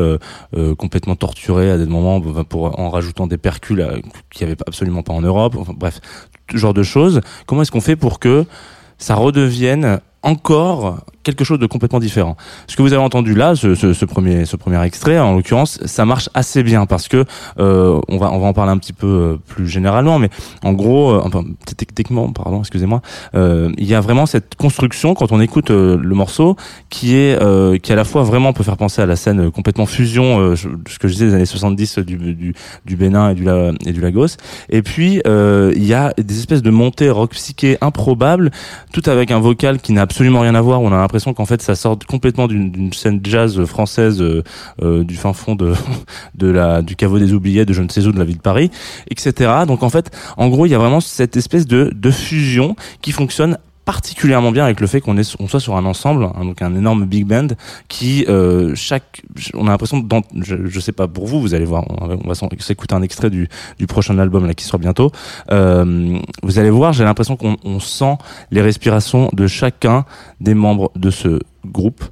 complètement 0.77 1.15
torturé 1.15 1.71
à 1.71 1.77
des 1.77 1.85
moments, 1.85 2.19
bah, 2.19 2.43
pour 2.47 2.79
en 2.79 2.89
rajoutant 2.89 3.27
des 3.27 3.37
percus 3.37 3.77
là, 3.77 3.95
qu'il 4.31 4.47
n'y 4.47 4.51
avait 4.51 4.61
absolument 4.65 5.03
pas 5.03 5.13
en 5.13 5.21
Europe, 5.21 5.55
enfin 5.57 5.73
bref, 5.75 5.99
ce 6.51 6.57
genre 6.57 6.73
de 6.73 6.83
choses. 6.83 7.21
Comment 7.45 7.61
est-ce 7.63 7.71
qu'on 7.71 7.81
fait 7.81 7.95
pour 7.95 8.19
que 8.19 8.45
ça 8.97 9.15
redevienne 9.15 9.99
encore 10.23 11.03
quelque 11.23 11.43
chose 11.43 11.59
de 11.59 11.65
complètement 11.65 11.99
différent. 11.99 12.35
Ce 12.67 12.75
que 12.75 12.81
vous 12.81 12.93
avez 12.93 13.03
entendu 13.03 13.35
là, 13.35 13.55
ce, 13.55 14.05
premier, 14.05 14.45
ce 14.45 14.55
premier 14.55 14.81
extrait, 14.83 15.19
en 15.19 15.35
l'occurrence, 15.35 15.79
ça 15.85 16.05
marche 16.05 16.29
assez 16.33 16.63
bien 16.63 16.85
parce 16.85 17.07
que 17.07 17.25
euh, 17.59 17.99
on 18.07 18.17
va, 18.17 18.31
on 18.31 18.39
va 18.39 18.47
en 18.47 18.53
parler 18.53 18.71
un 18.71 18.77
petit 18.77 18.93
peu 18.93 19.07
euh, 19.07 19.37
plus 19.47 19.67
généralement, 19.67 20.19
mais 20.19 20.29
en 20.63 20.73
gros, 20.73 21.11
euh, 21.11 21.29
techniquement, 21.77 22.31
pardon, 22.31 22.59
excusez-moi, 22.59 23.01
il 23.33 23.85
y 23.85 23.93
a 23.93 24.01
vraiment 24.01 24.25
cette 24.25 24.55
construction 24.55 25.13
quand 25.13 25.31
on 25.31 25.39
écoute 25.39 25.69
le 25.69 26.15
morceau 26.15 26.55
qui 26.89 27.15
est, 27.15 27.37
qui 27.81 27.91
à 27.91 27.95
la 27.95 28.03
fois 28.03 28.23
vraiment 28.23 28.53
peut 28.53 28.63
faire 28.63 28.77
penser 28.77 29.01
à 29.01 29.05
la 29.05 29.15
scène 29.15 29.51
complètement 29.51 29.85
fusion, 29.85 30.55
ce 30.55 30.99
que 30.99 31.07
je 31.07 31.13
disais 31.13 31.27
des 31.27 31.33
années 31.33 31.45
70 31.45 31.99
du, 31.99 32.53
Bénin 32.95 33.31
et 33.31 33.35
du, 33.35 34.01
Lagos, 34.01 34.37
et 34.69 34.81
puis 34.81 35.21
il 35.25 35.83
y 35.83 35.93
a 35.93 36.13
des 36.17 36.39
espèces 36.39 36.61
de 36.61 36.69
montées 36.69 37.09
rock 37.09 37.31
psyché 37.31 37.77
improbables, 37.81 38.51
tout 38.91 39.03
avec 39.07 39.31
un 39.31 39.39
vocal 39.39 39.79
qui 39.79 39.93
n'a 39.93 40.01
absolument 40.01 40.41
rien 40.41 40.55
à 40.55 40.61
voir. 40.61 40.81
On 40.81 40.91
a 40.91 41.01
l'impression 41.11 41.33
qu'en 41.33 41.45
fait 41.45 41.61
ça 41.61 41.75
sort 41.75 41.99
complètement 42.07 42.47
d'une 42.47 42.93
scène 42.93 43.19
jazz 43.21 43.65
française 43.65 44.21
euh, 44.21 44.43
euh, 44.81 45.03
du 45.03 45.17
fin 45.17 45.33
fond 45.33 45.55
de 45.55 45.73
de 46.35 46.47
la 46.47 46.81
du 46.81 46.95
caveau 46.95 47.19
des 47.19 47.33
oubliés 47.33 47.65
de 47.65 47.73
je 47.73 47.81
ne 47.81 47.89
sais 47.89 48.05
où 48.07 48.13
de 48.13 48.17
la 48.17 48.23
ville 48.23 48.37
de 48.37 48.41
Paris, 48.41 48.71
etc. 49.09 49.51
Donc 49.67 49.83
en 49.83 49.89
fait, 49.89 50.09
en 50.37 50.47
gros, 50.47 50.65
il 50.65 50.69
y 50.69 50.75
a 50.75 50.77
vraiment 50.77 51.01
cette 51.01 51.35
espèce 51.35 51.67
de 51.67 51.91
de 51.93 52.11
fusion 52.11 52.77
qui 53.01 53.11
fonctionne 53.11 53.57
particulièrement 53.85 54.51
bien 54.51 54.63
avec 54.63 54.79
le 54.79 54.87
fait 54.87 55.01
qu'on 55.01 55.17
soit 55.23 55.59
sur 55.59 55.75
un 55.75 55.85
ensemble 55.85 56.25
hein, 56.25 56.45
donc 56.45 56.61
un 56.61 56.75
énorme 56.75 57.05
big 57.05 57.25
band 57.25 57.47
qui 57.87 58.25
euh, 58.29 58.75
chaque 58.75 59.23
on 59.55 59.65
a 59.67 59.71
l'impression 59.71 60.07
je, 60.39 60.67
je 60.67 60.79
sais 60.79 60.91
pas 60.91 61.07
pour 61.07 61.25
vous 61.25 61.41
vous 61.41 61.55
allez 61.55 61.65
voir 61.65 61.85
on 61.89 62.07
va, 62.07 62.15
va 62.15 62.33
s'écouter 62.59 62.93
un 62.93 63.01
extrait 63.01 63.31
du 63.31 63.49
du 63.79 63.87
prochain 63.87 64.17
album 64.19 64.45
qui 64.53 64.65
sort 64.65 64.79
bientôt. 64.79 65.11
Euh, 65.51 66.19
vous 66.43 66.59
allez 66.59 66.69
voir 66.69 66.93
j'ai 66.93 67.03
l'impression 67.03 67.35
qu'on 67.35 67.57
on 67.63 67.79
sent 67.79 68.17
les 68.51 68.61
respirations 68.61 69.29
de 69.33 69.47
chacun 69.47 70.05
des 70.39 70.53
membres 70.53 70.91
de 70.95 71.09
ce 71.11 71.39
groupe. 71.65 72.03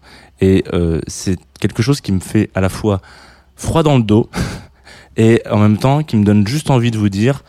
Et 0.42 0.64
euh, 0.74 1.02
c'est 1.08 1.38
quelque 1.60 1.82
chose 1.82 2.02
qui 2.02 2.12
me 2.12 2.20
fait 2.20 2.50
à 2.56 2.62
la 2.62 2.70
fois 2.70 3.02
froid 3.56 3.84
dans 3.84 3.98
le 3.98 4.04
dos 4.04 4.30
et 5.18 5.42
en 5.50 5.58
même 5.58 5.78
temps 5.78 6.04
qui 6.04 6.16
me 6.16 6.24
donne 6.24 6.48
juste 6.48 6.70
envie 6.70 6.92
de 6.92 6.98
vous 6.98 7.10
dire 7.10 7.44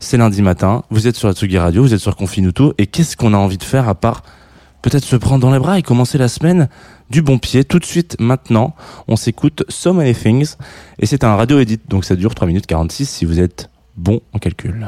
c'est 0.00 0.16
lundi 0.16 0.42
matin, 0.42 0.82
vous 0.90 1.06
êtes 1.06 1.16
sur 1.16 1.28
la 1.28 1.34
Tsugi 1.34 1.58
Radio, 1.58 1.82
vous 1.82 1.94
êtes 1.94 2.00
sur 2.00 2.16
Confinuto, 2.16 2.74
et 2.78 2.86
qu'est-ce 2.86 3.16
qu'on 3.16 3.34
a 3.34 3.36
envie 3.36 3.58
de 3.58 3.64
faire 3.64 3.88
à 3.88 3.94
part 3.94 4.22
peut-être 4.80 5.04
se 5.04 5.16
prendre 5.16 5.40
dans 5.40 5.52
les 5.52 5.58
bras 5.58 5.78
et 5.78 5.82
commencer 5.82 6.18
la 6.18 6.28
semaine 6.28 6.68
du 7.10 7.20
bon 7.20 7.38
pied 7.38 7.64
tout 7.64 7.80
de 7.80 7.84
suite 7.84 8.16
maintenant. 8.20 8.76
On 9.08 9.16
s'écoute 9.16 9.64
So 9.68 9.92
Many 9.92 10.14
Things, 10.14 10.54
et 10.98 11.06
c'est 11.06 11.24
un 11.24 11.34
radio 11.34 11.58
edit, 11.58 11.80
donc 11.88 12.04
ça 12.04 12.14
dure 12.14 12.34
3 12.34 12.46
minutes 12.46 12.66
46 12.66 13.06
si 13.06 13.24
vous 13.24 13.40
êtes 13.40 13.70
bon 13.96 14.20
en 14.32 14.38
calcul. 14.38 14.86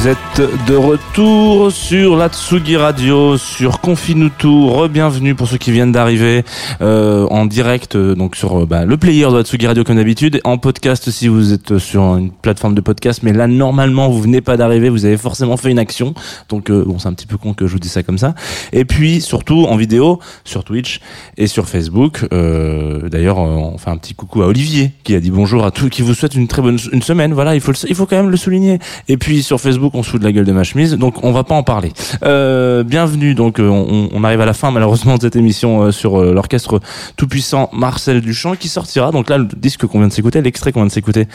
Vous 0.00 0.08
êtes 0.08 0.40
de 0.66 0.76
retour 0.76 1.70
sur 1.70 2.16
la 2.16 2.30
Tsugi 2.30 2.78
Radio, 2.78 3.36
sur 3.36 3.80
Confinutu. 3.82 4.46
Re-bienvenue 4.46 5.34
pour 5.34 5.46
ceux 5.46 5.58
qui 5.58 5.72
viennent 5.72 5.92
d'arriver 5.92 6.42
euh, 6.80 7.26
en 7.26 7.44
direct, 7.44 7.96
euh, 7.96 8.14
donc 8.14 8.34
sur 8.34 8.62
euh, 8.62 8.64
bah, 8.66 8.86
le 8.86 8.96
player 8.96 9.26
de 9.26 9.36
la 9.36 9.42
Tsugi 9.42 9.66
Radio 9.66 9.84
comme 9.84 9.96
d'habitude, 9.96 10.40
en 10.44 10.56
podcast 10.56 11.10
si 11.10 11.28
vous 11.28 11.52
êtes 11.52 11.76
sur 11.76 12.16
une 12.16 12.30
plateforme 12.30 12.74
de 12.74 12.80
podcast. 12.80 13.20
Mais 13.22 13.34
là, 13.34 13.46
normalement, 13.46 14.08
vous 14.08 14.22
venez 14.22 14.40
pas 14.40 14.56
d'arriver, 14.56 14.88
vous 14.88 15.04
avez 15.04 15.18
forcément 15.18 15.58
fait 15.58 15.70
une 15.70 15.78
action. 15.78 16.14
Donc 16.48 16.70
euh, 16.70 16.82
bon, 16.86 16.98
c'est 16.98 17.08
un 17.08 17.12
petit 17.12 17.26
peu 17.26 17.36
con 17.36 17.52
que 17.52 17.66
je 17.66 17.72
vous 17.74 17.78
dise 17.78 17.92
ça 17.92 18.02
comme 18.02 18.16
ça. 18.18 18.34
Et 18.72 18.86
puis 18.86 19.20
surtout 19.20 19.66
en 19.68 19.76
vidéo 19.76 20.18
sur 20.44 20.64
Twitch 20.64 21.00
et 21.36 21.46
sur 21.46 21.68
Facebook. 21.68 22.26
D'ailleurs, 22.30 23.36
on 23.36 23.76
fait 23.76 23.90
un 23.90 23.98
petit 23.98 24.14
coucou 24.14 24.40
à 24.42 24.46
Olivier 24.46 24.92
qui 25.04 25.14
a 25.14 25.20
dit 25.20 25.30
bonjour 25.30 25.62
à 25.66 25.70
tous, 25.70 25.90
qui 25.90 26.00
vous 26.00 26.14
souhaite 26.14 26.36
une 26.36 26.48
très 26.48 26.62
bonne 26.62 26.78
une 26.90 27.02
semaine. 27.02 27.34
Voilà, 27.34 27.54
il 27.54 27.60
faut 27.60 27.72
le- 27.72 27.88
il 27.90 27.94
faut 27.94 28.06
quand 28.06 28.16
même 28.16 28.30
le 28.30 28.36
souligner. 28.38 28.78
Et 29.08 29.18
puis 29.18 29.42
sur 29.42 29.60
Facebook, 29.60 29.89
on 29.94 30.02
se 30.02 30.10
fout 30.10 30.20
de 30.20 30.24
la 30.24 30.32
gueule 30.32 30.44
de 30.44 30.52
ma 30.52 30.64
chemise, 30.64 30.94
donc 30.94 31.24
on 31.24 31.32
va 31.32 31.44
pas 31.44 31.54
en 31.54 31.62
parler. 31.62 31.92
Euh, 32.22 32.82
bienvenue. 32.82 33.34
Donc 33.34 33.58
euh, 33.58 33.68
on, 33.68 34.08
on 34.12 34.24
arrive 34.24 34.40
à 34.40 34.46
la 34.46 34.52
fin 34.52 34.70
malheureusement 34.70 35.16
de 35.16 35.22
cette 35.22 35.36
émission 35.36 35.82
euh, 35.82 35.90
sur 35.92 36.20
euh, 36.20 36.32
l'orchestre 36.34 36.80
tout 37.16 37.26
puissant 37.28 37.68
Marcel 37.72 38.20
Duchamp 38.20 38.54
qui 38.56 38.68
sortira. 38.68 39.10
Donc 39.12 39.28
là, 39.28 39.38
le 39.38 39.46
disque 39.56 39.86
qu'on 39.86 39.98
vient 39.98 40.08
de 40.08 40.12
s'écouter, 40.12 40.42
l'extrait 40.42 40.72
qu'on 40.72 40.80
vient 40.80 40.86
de 40.88 40.92
s'écouter, 40.92 41.26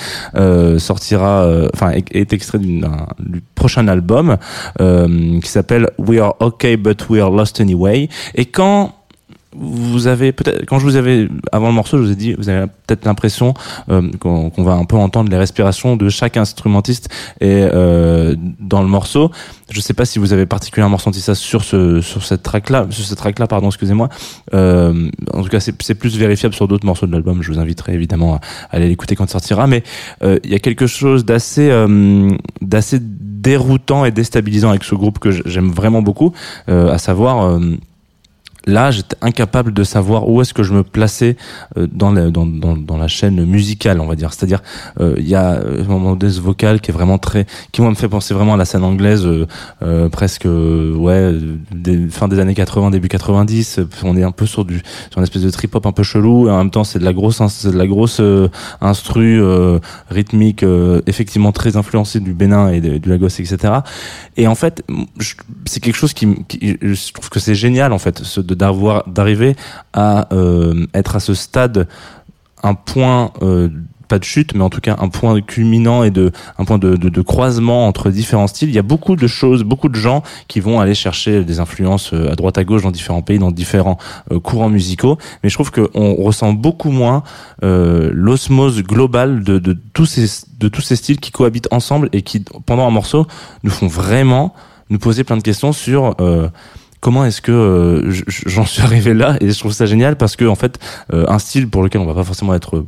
sortira, 0.77 1.47
enfin 1.73 1.91
est, 1.91 2.33
extrait 2.33 2.59
d'un- 2.59 3.07
du 3.19 3.41
prochain 3.55 3.87
album 3.87 4.37
qui 4.77 5.49
s'appelle 5.49 5.89
We 5.97 6.19
Are 6.19 6.35
Okay 6.39 6.77
But 6.77 7.07
We 7.09 7.21
Are 7.21 7.29
Lost 7.31 7.59
Anyway. 7.59 8.09
Et 8.35 8.45
quand 8.45 8.93
vous 9.57 10.07
avez 10.07 10.31
peut-être 10.31 10.65
quand 10.65 10.79
je 10.79 10.85
vous 10.85 10.95
avais 10.95 11.27
avant 11.51 11.67
le 11.67 11.73
morceau, 11.73 11.97
je 11.97 12.03
vous 12.03 12.11
ai 12.11 12.15
dit 12.15 12.33
vous 12.33 12.49
avez 12.49 12.67
peut-être 12.87 13.05
l'impression 13.05 13.53
euh, 13.89 14.09
qu'on 14.19 14.51
va 14.57 14.73
un 14.73 14.85
peu 14.85 14.95
entendre 14.95 15.29
les 15.29 15.37
respirations 15.37 15.95
de 15.95 16.09
chaque 16.09 16.37
instrumentiste 16.37 17.09
et 17.41 17.61
euh, 17.63 18.35
dans 18.59 18.81
le 18.81 18.87
morceau. 18.87 19.31
Je 19.71 19.81
sais 19.81 19.93
pas 19.93 20.05
si 20.05 20.19
vous 20.19 20.33
avez 20.33 20.45
particulièrement 20.45 20.97
ressenti 20.97 21.21
ça 21.21 21.35
sur 21.35 21.63
ce 21.63 22.01
sur 22.01 22.23
cette 22.23 22.43
track 22.43 22.69
là, 22.69 22.85
sur 22.89 23.05
cette 23.05 23.17
track 23.17 23.39
là 23.39 23.47
pardon, 23.47 23.67
excusez-moi. 23.67 24.09
Euh, 24.53 25.09
en 25.33 25.41
tout 25.41 25.49
cas, 25.49 25.59
c'est 25.59 25.95
plus 25.95 26.17
vérifiable 26.17 26.53
sur 26.53 26.67
d'autres 26.67 26.85
morceaux 26.85 27.07
de 27.07 27.11
l'album. 27.11 27.41
Je 27.41 27.51
vous 27.51 27.59
inviterai 27.59 27.93
évidemment 27.93 28.35
à 28.35 28.39
aller 28.71 28.87
l'écouter 28.87 29.15
quand 29.15 29.25
il 29.25 29.31
sortira. 29.31 29.67
Mais 29.67 29.83
il 30.21 30.49
y 30.49 30.55
a 30.55 30.59
quelque 30.59 30.87
chose 30.87 31.25
d'assez 31.25 31.71
d'assez 32.61 32.99
déroutant 33.01 34.05
et 34.05 34.11
déstabilisant 34.11 34.69
avec 34.69 34.83
ce 34.83 34.95
groupe 34.95 35.19
que 35.19 35.31
j'aime 35.31 35.69
vraiment 35.69 36.01
beaucoup, 36.01 36.33
à 36.67 36.97
savoir. 36.97 37.59
Euh, 38.67 38.71
là, 38.71 38.91
j'étais 38.91 39.15
incapable 39.21 39.73
de 39.73 39.83
savoir 39.83 40.27
où 40.29 40.41
est-ce 40.41 40.53
que 40.53 40.63
je 40.63 40.73
me 40.73 40.83
plaçais 40.83 41.37
euh, 41.77 41.87
dans, 41.91 42.11
la, 42.11 42.29
dans, 42.29 42.45
dans, 42.45 42.75
dans 42.75 42.97
la 42.97 43.07
chaîne 43.07 43.43
musicale, 43.45 43.99
on 43.99 44.07
va 44.07 44.15
dire. 44.15 44.33
C'est-à-dire, 44.33 44.61
euh, 44.99 45.15
il 45.17 45.27
y 45.27 45.35
a 45.35 45.53
euh, 45.53 45.83
donné 46.15 46.31
ce 46.33 46.41
vocal 46.41 46.81
qui 46.81 46.91
est 46.91 46.93
vraiment 46.93 47.17
très, 47.17 47.45
qui 47.71 47.81
moi 47.81 47.89
me 47.89 47.95
fait 47.95 48.09
penser 48.09 48.33
vraiment 48.33 48.53
à 48.53 48.57
la 48.57 48.65
scène 48.65 48.83
anglaise, 48.83 49.25
euh, 49.25 49.45
euh, 49.83 50.09
presque, 50.09 50.45
euh, 50.45 50.93
ouais, 50.95 51.33
fin 52.09 52.27
des 52.27 52.39
années 52.39 52.53
80, 52.55 52.91
début 52.91 53.07
90. 53.07 53.79
Euh, 53.79 53.87
On 54.03 54.17
est 54.17 54.23
un 54.23 54.31
peu 54.31 54.45
sur 54.45 54.65
du, 54.65 54.77
sur 55.09 55.17
une 55.17 55.23
espèce 55.23 55.41
de 55.43 55.49
trip-hop 55.49 55.85
un 55.85 55.91
peu 55.91 56.03
chelou. 56.03 56.47
Et 56.47 56.51
en 56.51 56.57
même 56.57 56.71
temps, 56.71 56.83
c'est 56.83 56.99
de 56.99 57.05
la 57.05 57.13
grosse, 57.13 57.41
c'est 57.49 57.71
de 57.71 57.77
la 57.77 57.87
grosse 57.87 58.19
euh, 58.19 58.47
instru 58.81 59.41
euh, 59.41 59.79
rythmique, 60.09 60.63
euh, 60.63 61.01
effectivement 61.07 61.51
très 61.51 61.77
influencée 61.77 62.19
du 62.19 62.33
Bénin 62.33 62.69
et 62.69 62.81
du 62.81 63.09
Lagos, 63.09 63.27
etc. 63.27 63.57
Et 64.37 64.47
en 64.47 64.55
fait, 64.55 64.83
c'est 65.65 65.79
quelque 65.79 65.95
chose 65.95 66.13
qui, 66.13 66.27
qui- 66.47 66.77
je 66.81 67.13
trouve 67.13 67.29
que 67.29 67.39
c'est 67.39 67.55
génial 67.55 67.93
en 67.93 67.97
fait, 67.99 68.23
d'avoir 68.55 69.07
d'arriver 69.07 69.55
à 69.93 70.33
euh, 70.33 70.85
être 70.93 71.15
à 71.15 71.19
ce 71.19 71.33
stade 71.33 71.87
un 72.63 72.73
point 72.73 73.31
euh, 73.41 73.69
pas 74.07 74.19
de 74.19 74.23
chute, 74.23 74.53
mais 74.53 74.63
en 74.63 74.69
tout 74.69 74.81
cas 74.81 74.95
un 74.99 75.09
point 75.09 75.41
culminant 75.41 76.03
et 76.03 76.11
de 76.11 76.31
un 76.59 76.65
point 76.65 76.77
de, 76.77 77.21
croisement 77.21 77.87
entre 77.87 78.11
différents 78.11 78.45
styles. 78.47 78.69
Il 78.69 78.75
y 78.75 78.79
a 78.79 78.83
beaucoup 78.83 79.15
de 79.15 79.25
choses, 79.25 79.63
beaucoup 79.63 79.89
de 79.89 79.95
gens 79.95 80.21
qui 80.47 80.59
vont 80.59 80.79
aller 80.79 80.93
chercher 80.93 81.43
des 81.43 81.59
influences 81.59 82.13
euh, 82.13 82.31
à 82.31 82.35
droite 82.35 82.57
à 82.59 82.63
gauche 82.63 82.83
dans 82.83 82.91
différents 82.91 83.23
pays, 83.23 83.39
dans 83.39 83.51
différents 83.51 83.97
courants 84.43 84.69
musicaux. 84.69 85.17
Mais 85.41 85.49
je 85.49 85.55
trouve 85.55 85.71
qu'on 85.71 86.13
ressent 86.13 86.53
beaucoup 86.53 86.91
moins 86.91 87.23
l'osmose 87.61 88.83
globale 88.83 89.43
de, 89.43 89.57
de 89.57 89.75
tous 89.93 90.05
ces 90.05 90.45
de 90.59 90.67
tous 90.67 90.81
ces 90.81 90.95
styles 90.95 91.19
qui 91.19 91.31
cohabitent 91.31 91.67
ensemble 91.71 92.09
et 92.13 92.21
qui 92.21 92.45
pendant 92.65 92.87
un 92.87 92.91
morceau 92.91 93.27
nous 93.63 93.71
font 93.71 93.87
vraiment 93.87 94.53
nous 94.89 94.99
poser 94.99 95.23
plein 95.23 95.37
de 95.37 95.41
questions 95.41 95.73
sur 95.73 96.15
comment 97.05 97.23
est-ce 97.23 97.39
que 97.39 97.51
euh, 97.51 98.11
j'en 98.47 98.65
suis 98.65 98.81
arrivé 98.87 99.13
là? 99.13 99.37
Et 99.39 99.51
je 99.51 99.59
trouve 99.59 99.71
ça 99.71 99.85
génial 99.85 100.15
parce 100.15 100.35
que 100.35 100.45
en 100.45 100.55
fait 100.55 100.79
euh, 101.13 101.23
un 101.27 101.37
style 101.37 101.69
pour 101.69 101.83
lequel 101.83 102.01
on 102.01 102.05
va 102.05 102.15
pas 102.15 102.23
forcément 102.23 102.55
être 102.55 102.83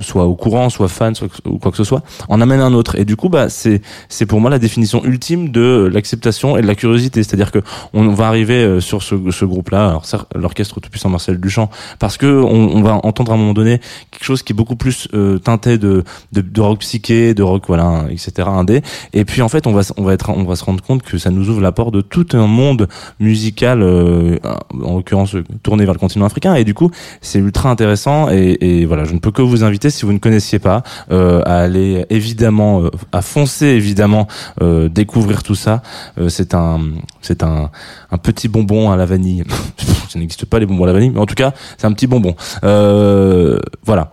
soit 0.00 0.24
au 0.24 0.34
courant, 0.34 0.70
soit 0.70 0.88
fan, 0.88 1.14
soit 1.14 1.28
ou 1.44 1.58
quoi 1.58 1.70
que 1.70 1.76
ce 1.76 1.84
soit, 1.84 2.02
en 2.28 2.40
amène 2.40 2.60
un 2.60 2.72
autre. 2.72 2.98
Et 2.98 3.04
du 3.04 3.16
coup, 3.16 3.28
bah, 3.28 3.48
c'est 3.48 3.82
c'est 4.08 4.26
pour 4.26 4.40
moi 4.40 4.50
la 4.50 4.58
définition 4.58 5.04
ultime 5.04 5.50
de 5.50 5.90
l'acceptation 5.92 6.56
et 6.56 6.62
de 6.62 6.66
la 6.66 6.74
curiosité. 6.74 7.22
C'est-à-dire 7.22 7.50
que 7.50 7.58
on 7.92 8.08
va 8.10 8.28
arriver 8.28 8.62
euh, 8.62 8.80
sur 8.80 9.02
ce, 9.02 9.14
ce 9.30 9.44
groupe-là, 9.44 10.00
l'orchestre 10.34 10.80
tout 10.80 10.88
puissant 10.88 11.08
Marcel 11.08 11.40
Duchamp, 11.40 11.68
parce 11.98 12.16
que 12.16 12.26
on, 12.26 12.76
on 12.76 12.82
va 12.82 13.00
entendre 13.04 13.32
à 13.32 13.34
un 13.34 13.38
moment 13.38 13.54
donné 13.54 13.80
quelque 14.10 14.24
chose 14.24 14.42
qui 14.42 14.52
est 14.52 14.56
beaucoup 14.56 14.76
plus 14.76 15.08
euh, 15.14 15.38
teinté 15.38 15.78
de, 15.78 16.04
de 16.32 16.40
de 16.40 16.60
rock 16.60 16.80
psyché, 16.80 17.34
de 17.34 17.42
rock 17.42 17.64
voilà, 17.66 18.04
etc. 18.10 18.48
indé. 18.48 18.82
Et 19.12 19.24
puis 19.24 19.42
en 19.42 19.48
fait, 19.48 19.66
on 19.66 19.72
va 19.72 19.82
on 19.96 20.02
va 20.02 20.14
être 20.14 20.30
on 20.30 20.44
va 20.44 20.56
se 20.56 20.64
rendre 20.64 20.82
compte 20.82 21.02
que 21.02 21.18
ça 21.18 21.30
nous 21.30 21.48
ouvre 21.48 21.60
la 21.60 21.72
porte 21.72 21.94
de 21.94 22.00
tout 22.00 22.26
un 22.34 22.46
monde 22.46 22.88
musical, 23.20 23.82
euh, 23.82 24.38
en 24.82 24.96
l'occurrence 24.96 25.36
tourné 25.62 25.84
vers 25.84 25.94
le 25.94 26.00
continent 26.00 26.26
africain. 26.26 26.54
Et 26.54 26.64
du 26.64 26.74
coup, 26.74 26.90
c'est 27.20 27.38
ultra 27.38 27.70
intéressant. 27.70 28.30
Et, 28.30 28.56
et 28.60 28.86
voilà, 28.86 29.04
je 29.04 29.12
ne 29.12 29.18
peux 29.18 29.30
que 29.30 29.42
vous 29.42 29.64
inviter 29.64 29.71
si 29.90 30.04
vous 30.04 30.12
ne 30.12 30.18
connaissiez 30.18 30.58
pas 30.58 30.82
euh, 31.10 31.42
à 31.44 31.58
aller 31.58 32.06
évidemment, 32.10 32.82
euh, 32.82 32.90
à 33.12 33.22
foncer 33.22 33.66
évidemment 33.66 34.28
euh, 34.60 34.88
découvrir 34.88 35.42
tout 35.42 35.54
ça. 35.54 35.82
Euh, 36.18 36.28
c'est 36.28 36.54
un 36.54 36.80
c'est 37.20 37.42
un 37.42 37.70
un 38.10 38.18
petit 38.18 38.48
bonbon 38.48 38.90
à 38.90 38.96
la 38.96 39.06
vanille. 39.06 39.44
ça 40.08 40.18
n'existe 40.18 40.46
pas 40.46 40.58
les 40.58 40.66
bonbons 40.66 40.84
à 40.84 40.86
la 40.88 40.92
vanille, 40.92 41.10
mais 41.10 41.20
en 41.20 41.26
tout 41.26 41.34
cas, 41.34 41.52
c'est 41.78 41.86
un 41.86 41.92
petit 41.92 42.06
bonbon. 42.06 42.34
Voilà. 42.62 44.10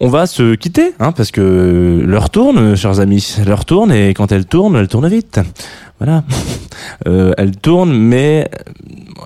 On 0.00 0.08
va 0.08 0.28
se 0.28 0.54
quitter, 0.54 0.94
hein, 1.00 1.10
parce 1.10 1.32
que 1.32 2.04
l'heure 2.06 2.30
tourne, 2.30 2.76
chers 2.76 3.00
amis. 3.00 3.36
L'heure 3.44 3.64
tourne, 3.64 3.90
et 3.90 4.14
quand 4.14 4.30
elle 4.30 4.46
tourne, 4.46 4.76
elle 4.76 4.86
tourne 4.86 5.08
vite. 5.08 5.40
Voilà. 5.98 6.22
Euh, 7.08 7.32
elle 7.38 7.56
tourne, 7.56 7.92
mais 7.92 8.48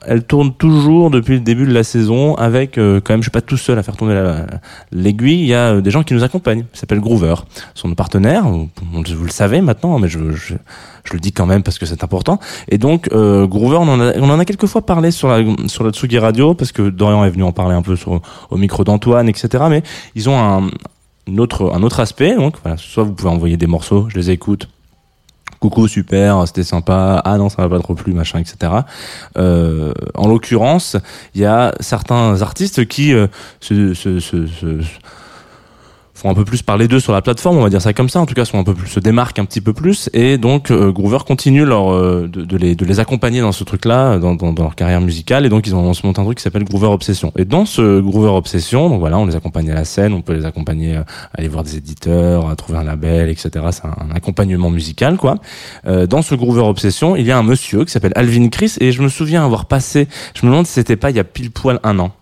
elle 0.07 0.25
tourne 0.25 0.53
toujours 0.55 1.11
depuis 1.11 1.35
le 1.35 1.41
début 1.41 1.67
de 1.67 1.73
la 1.73 1.85
saison 1.85 2.35
avec 2.35 2.79
euh, 2.79 3.01
quand 3.05 3.13
même 3.13 3.21
je 3.21 3.27
suis 3.27 3.31
pas 3.31 3.43
tout 3.43 3.57
seul 3.59 3.79
à 3.79 3.83
faire 3.83 3.97
tourner 3.97 4.15
la- 4.15 4.47
l'aiguille. 4.91 5.41
Il 5.41 5.47
y 5.47 5.55
a 5.55 5.75
euh, 5.75 5.81
des 5.81 5.91
gens 5.91 6.03
qui 6.03 6.15
nous 6.15 6.25
accompagnent. 6.25 6.65
Ils 6.75 6.79
s'appellent 6.79 7.01
Groover. 7.01 7.35
Sont 7.75 7.89
nos 7.89 7.95
partenaires. 7.95 8.49
Vous, 8.49 8.69
vous 8.91 9.25
le 9.25 9.31
savez 9.31 9.61
maintenant 9.61 9.99
mais 9.99 10.09
je, 10.09 10.33
je, 10.33 10.55
je 11.05 11.13
le 11.13 11.21
dis 11.21 11.33
quand 11.33 11.47
même 11.47 11.63
parce 11.63 11.79
que 11.79 11.85
c'est 11.87 12.03
important. 12.03 12.39
Et 12.69 12.79
donc 12.79 13.09
euh, 13.13 13.47
Groover 13.47 13.77
on 13.77 13.89
en 13.89 14.01
a 14.01 14.39
a 14.41 14.45
quelques 14.47 14.67
fois 14.67 14.81
parlé 14.85 15.11
sur 15.11 15.29
la 15.29 15.45
sur 15.69 15.85
la 15.85 15.91
Tsugi 15.91 16.19
Radio 16.19 16.55
parce 16.55 16.73
que 16.73 16.89
Dorian 16.89 17.25
est 17.25 17.31
venu 17.31 17.45
en 17.45 17.53
parler 17.53 17.75
un 17.75 17.83
peu 17.83 17.97
sur 17.97 18.21
au 18.51 18.57
micro 18.57 18.83
d'Antoine 18.85 19.29
etc 19.29 19.65
mais 19.69 19.83
ils 20.15 20.29
ont 20.31 20.39
un 20.39 20.71
une 21.27 21.39
autre 21.39 21.71
un 21.75 21.83
autre 21.83 22.01
aspect. 22.01 22.35
Donc 22.35 22.57
voilà. 22.63 22.77
Soit 22.79 23.05
vous 23.05 23.13
pouvez 23.13 23.31
envoyer 23.31 23.57
des 23.59 23.67
morceaux. 23.69 24.09
Je 24.09 24.17
les 24.17 24.31
écoute 24.31 24.69
coucou 25.63 25.87
super 25.89 26.43
c'était 26.47 26.65
sympa. 26.65 27.23
Ah 27.25 27.39
non 27.39 27.49
ça 27.49 27.63
m'a 27.63 27.69
pas 27.69 27.79
trop 27.79 27.95
plu 27.95 28.13
machin 28.13 28.41
etc 28.41 28.73
euh, 29.39 29.93
en 30.15 30.27
l'occurrence 30.29 30.97
il 31.35 31.41
y 31.41 31.45
a 31.47 31.73
certains 31.81 32.43
artistes 32.43 32.87
qui 32.87 33.15
euh, 33.15 33.29
se, 33.61 33.95
se, 33.95 34.19
se, 34.21 34.47
se- 34.49 34.83
font 36.23 36.31
un 36.31 36.35
peu 36.35 36.45
plus 36.45 36.63
parler 36.63 36.89
d'eux 36.89 37.01
sur 37.01 37.13
la 37.13 37.21
plateforme, 37.21 37.59
on 37.59 37.63
va 37.63 37.71
dire 37.71 37.83
ça 37.83 37.93
comme 37.93 38.09
ça, 38.09 38.21
en 38.21 38.27
tout 38.27 38.35
cas 38.35 38.45
sont 38.45 38.59
un 38.59 38.65
peu 38.65 38.75
plus, 38.75 38.89
se 38.89 39.01
démarquent 39.01 39.39
un 39.39 39.45
petit 39.45 39.61
peu 39.61 39.73
plus, 39.73 40.09
et 40.13 40.39
donc 40.39 40.71
euh, 40.71 40.93
Groover 40.93 41.19
continue 41.27 41.65
leur, 41.65 41.93
euh, 41.93 42.29
de, 42.33 42.45
de 42.45 42.57
les, 42.57 42.75
de 42.75 42.85
les 42.85 43.01
accompagner 43.01 43.41
dans 43.41 43.53
ce 43.53 43.65
truc-là, 43.65 44.19
dans, 44.19 44.35
dans, 44.35 44.53
dans 44.53 44.63
leur 44.63 44.75
carrière 44.75 45.01
musicale, 45.01 45.45
et 45.45 45.49
donc 45.49 45.67
ils 45.67 45.75
ont 45.75 45.83
on 45.83 45.95
se 45.95 46.07
monté 46.07 46.21
un 46.21 46.25
truc 46.25 46.39
qui 46.39 46.45
s'appelle 46.45 46.65
Groover 46.65 46.87
Obsession. 46.87 47.33
Et 47.37 47.45
dans 47.45 47.67
ce 47.67 48.01
Groover 48.01 48.31
Obsession, 48.31 48.89
donc 48.89 49.01
voilà, 49.01 49.19
on 49.19 49.27
les 49.27 49.35
accompagne 49.35 49.71
à 49.71 49.75
la 49.75 49.85
scène, 49.85 50.13
on 50.13 50.23
peut 50.23 50.33
les 50.33 50.45
accompagner 50.45 50.97
euh, 50.97 51.01
à 51.01 51.39
aller 51.39 51.49
voir 51.49 51.65
des 51.65 51.77
éditeurs, 51.77 52.49
à 52.49 52.57
trouver 52.57 52.79
un 52.79 52.85
label, 52.85 53.29
etc. 53.29 53.51
C'est 53.73 53.85
un, 53.85 53.97
un 54.11 54.15
accompagnement 54.15 54.71
musical, 54.71 55.17
quoi. 55.17 55.39
Euh, 55.87 56.07
dans 56.07 56.23
ce 56.23 56.35
Groover 56.37 56.63
Obsession, 56.63 57.17
il 57.17 57.27
y 57.27 57.33
a 57.33 57.39
un 57.39 57.43
monsieur 57.43 57.85
qui 57.85 57.91
s'appelle 57.91 58.13
Alvin 58.15 58.49
Chris, 58.49 58.77
et 58.81 58.93
je 58.93 59.03
me 59.03 59.09
souviens 59.09 59.45
avoir 59.45 59.67
passé, 59.67 60.07
je 60.35 60.47
me 60.47 60.53
demande 60.53 60.67
si 60.67 60.75
c'était 60.75 60.97
pas 60.97 61.11
il 61.11 61.17
y 61.17 61.21
a 61.21 61.25
pile 61.25 61.51
poil 61.51 61.81
un 61.83 61.99
an. 61.99 62.13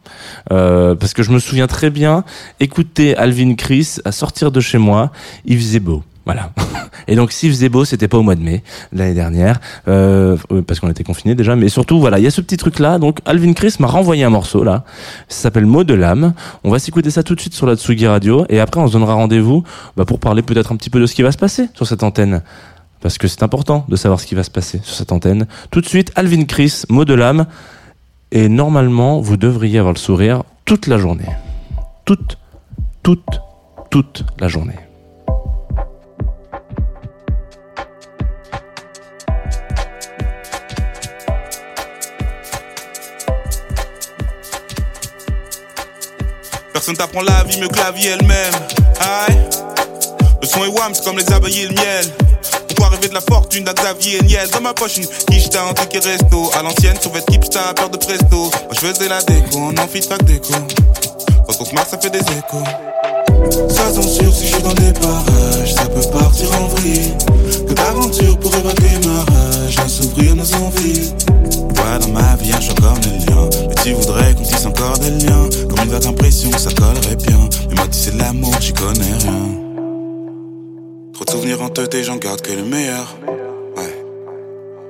Euh, 0.52 0.94
parce 0.94 1.14
que 1.14 1.22
je 1.22 1.30
me 1.30 1.38
souviens 1.38 1.66
très 1.66 1.90
bien 1.90 2.24
écouter 2.58 3.16
Alvin 3.16 3.54
Chris 3.54 3.96
à 4.04 4.12
sortir 4.12 4.50
de 4.52 4.60
chez 4.60 4.78
moi, 4.78 5.10
il 5.44 5.58
faisait 5.58 5.80
beau. 5.80 6.02
Voilà. 6.26 6.50
Et 7.08 7.16
donc 7.16 7.32
s'il 7.32 7.50
faisait 7.50 7.68
beau, 7.68 7.84
c'était 7.84 8.08
pas 8.08 8.18
au 8.18 8.22
mois 8.22 8.34
de 8.34 8.42
mai 8.42 8.62
l'année 8.92 9.14
dernière, 9.14 9.58
euh, 9.88 10.36
parce 10.66 10.78
qu'on 10.78 10.90
était 10.90 11.02
confinés 11.02 11.34
déjà. 11.34 11.56
Mais 11.56 11.68
surtout, 11.68 11.98
voilà, 11.98 12.18
il 12.18 12.24
y 12.24 12.26
a 12.26 12.30
ce 12.30 12.40
petit 12.40 12.56
truc 12.56 12.78
là. 12.78 12.98
Donc 12.98 13.18
Alvin 13.24 13.52
Chris 13.52 13.74
m'a 13.78 13.86
renvoyé 13.86 14.24
un 14.24 14.30
morceau 14.30 14.62
là. 14.62 14.84
Ça 15.28 15.42
s'appelle 15.42 15.66
Mot 15.66 15.84
de 15.84 15.94
l'âme. 15.94 16.34
On 16.62 16.70
va 16.70 16.78
s'écouter 16.78 17.10
ça 17.10 17.22
tout 17.22 17.34
de 17.34 17.40
suite 17.40 17.54
sur 17.54 17.66
la 17.66 17.76
Tsugi 17.76 18.06
Radio, 18.06 18.44
et 18.48 18.60
après 18.60 18.80
on 18.80 18.86
se 18.86 18.92
donnera 18.92 19.14
rendez-vous 19.14 19.64
bah, 19.96 20.04
pour 20.04 20.20
parler 20.20 20.42
peut-être 20.42 20.72
un 20.72 20.76
petit 20.76 20.90
peu 20.90 21.00
de 21.00 21.06
ce 21.06 21.14
qui 21.14 21.22
va 21.22 21.32
se 21.32 21.38
passer 21.38 21.68
sur 21.74 21.86
cette 21.86 22.02
antenne. 22.02 22.42
Parce 23.00 23.16
que 23.16 23.28
c'est 23.28 23.42
important 23.42 23.86
de 23.88 23.96
savoir 23.96 24.20
ce 24.20 24.26
qui 24.26 24.34
va 24.34 24.42
se 24.42 24.50
passer 24.50 24.80
sur 24.84 24.94
cette 24.94 25.10
antenne. 25.10 25.46
Tout 25.70 25.80
de 25.80 25.86
suite, 25.86 26.12
Alvin 26.16 26.44
Chris, 26.44 26.82
Mot 26.90 27.06
de 27.06 27.14
l'âme. 27.14 27.46
Et 28.32 28.48
normalement, 28.48 29.20
vous 29.20 29.36
devriez 29.36 29.80
avoir 29.80 29.92
le 29.92 29.98
sourire 29.98 30.44
toute 30.64 30.86
la 30.86 30.98
journée. 30.98 31.26
Toute, 32.04 32.38
toute, 33.02 33.40
toute 33.90 34.24
la 34.38 34.46
journée. 34.46 34.76
Personne 46.72 46.96
t'apprend 46.96 47.22
la 47.22 47.42
vie 47.42 47.60
mieux 47.60 47.66
que 47.66 47.78
la 47.78 47.90
vie 47.90 48.06
elle-même. 48.06 48.54
Aïe. 49.00 49.38
Le 50.40 50.46
son 50.46 50.64
est 50.64 50.68
wham, 50.68 50.94
c'est 50.94 51.04
comme 51.04 51.18
les 51.18 51.32
abeilles 51.32 51.62
et 51.62 51.66
le 51.66 51.74
miel. 51.74 52.04
Pourquoi 52.80 52.96
rêver 52.96 53.08
de 53.10 53.14
la 53.14 53.20
fortune 53.20 53.62
d'un 53.62 53.74
Xavier 53.74 54.22
Niel 54.22 54.48
Dans 54.54 54.62
ma 54.62 54.72
poche 54.72 54.96
une 54.96 55.06
quiche, 55.06 55.50
un 55.54 55.74
ticket 55.74 55.98
resto. 55.98 56.50
À 56.58 56.62
l'ancienne, 56.62 56.96
sur 56.98 57.12
votre 57.12 57.30
hipster, 57.30 57.60
peur 57.76 57.90
de 57.90 57.98
presto. 57.98 58.36
Moi 58.36 58.50
je 58.72 58.78
faisais 58.78 59.06
la 59.06 59.20
déco, 59.20 59.58
on 59.58 59.76
en 59.76 59.86
fit 59.86 60.00
track 60.00 60.24
déco. 60.24 60.54
Quand 61.46 61.60
on 61.60 61.64
se 61.66 61.74
marre, 61.74 61.86
ça 61.86 61.98
fait 61.98 62.08
des 62.08 62.20
échos. 62.20 62.64
Ça 63.68 63.92
sûr 63.92 64.32
si 64.32 64.46
je 64.46 64.54
suis 64.54 64.62
dans 64.62 64.72
des 64.72 64.94
parages, 64.94 65.74
ça 65.74 65.84
peut 65.84 66.08
partir 66.10 66.48
en 66.58 66.68
vrille. 66.68 67.12
Que 67.68 67.74
d'aventure 67.74 68.38
pour 68.38 68.54
évacuer 68.54 68.98
ma 69.04 69.24
rage, 69.30 69.78
à 69.78 69.86
s'ouvrir 69.86 70.34
nos 70.36 70.54
envies. 70.54 71.12
Ouais, 71.52 71.98
dans 72.00 72.08
ma 72.08 72.34
vie, 72.36 72.50
un 72.54 72.60
choc 72.62 72.80
comme 72.80 72.98
les 73.02 73.26
liens. 73.26 73.48
Mais 73.68 73.74
tu 73.82 73.92
voudrais 73.92 74.32
qu'on 74.32 74.42
tisse 74.42 74.64
encore 74.64 74.98
des 75.00 75.10
liens. 75.10 75.50
Comme 75.68 75.84
une 75.84 75.90
vague 75.90 76.06
impression 76.06 76.50
ça 76.56 76.70
collerait 76.70 77.16
bien. 77.16 77.46
Mais 77.68 77.74
moi, 77.74 77.88
tu 77.92 77.98
sais, 77.98 78.12
l'amour, 78.16 78.54
j'y 78.58 78.72
connais 78.72 79.18
rien. 79.20 79.59
Souvenirs 81.30 81.62
en 81.62 81.68
tête 81.68 81.94
et 81.94 82.02
j'en 82.02 82.16
garde 82.16 82.40
que 82.40 82.52
le 82.52 82.64
meilleur. 82.64 83.16
Ouais. 83.76 84.04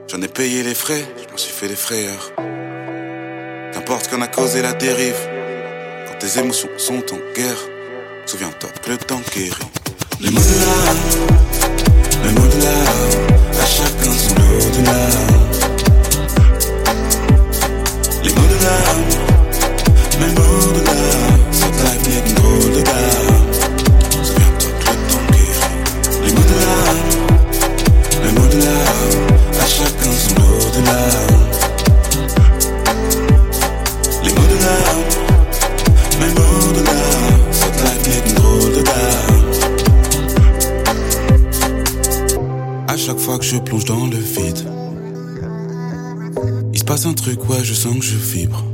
J'en 0.08 0.22
ai 0.22 0.28
payé 0.28 0.62
les 0.62 0.74
frais, 0.74 1.04
je 1.22 1.30
m'en 1.30 1.36
suis 1.36 1.52
fait 1.52 1.68
des 1.68 1.76
frayeurs. 1.76 2.32
Qu'importe 3.74 4.08
qu'on 4.08 4.22
a 4.22 4.26
causé 4.26 4.62
la 4.62 4.72
dérive. 4.72 5.20
Quand 6.08 6.18
tes 6.18 6.38
émotions 6.38 6.70
sont 6.78 7.02
en 7.12 7.18
guerre, 7.36 7.58
souviens-toi 8.24 8.70
que 8.82 8.90
le 8.90 8.96
temps 8.96 9.20
guérit. 9.36 9.52
Les 10.22 10.30
mots 10.30 10.40
de 10.40 10.60
l'âme, 10.64 10.96
les 12.24 12.32
mots 12.32 12.46
de 12.46 12.62
l'âme, 12.62 13.60
à 13.60 13.66
chacun 13.66 14.10
son 14.10 14.34
lot 14.36 14.78
de 14.78 14.86
larmes. 14.86 15.29
Je 43.50 43.56
plonge 43.56 43.84
dans 43.84 44.06
le 44.06 44.16
vide, 44.16 44.64
il 46.72 46.78
se 46.78 46.84
passe 46.84 47.04
un 47.04 47.14
truc, 47.14 47.50
ouais, 47.50 47.64
je 47.64 47.74
sens 47.74 47.96
que 47.96 48.04
je 48.04 48.14
vibre. 48.14 48.64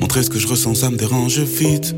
Montrer 0.00 0.22
ce 0.22 0.30
que 0.30 0.38
je 0.38 0.46
ressens, 0.46 0.76
ça 0.76 0.90
me 0.90 0.96
dérange 0.96 1.40
vite. 1.40 1.96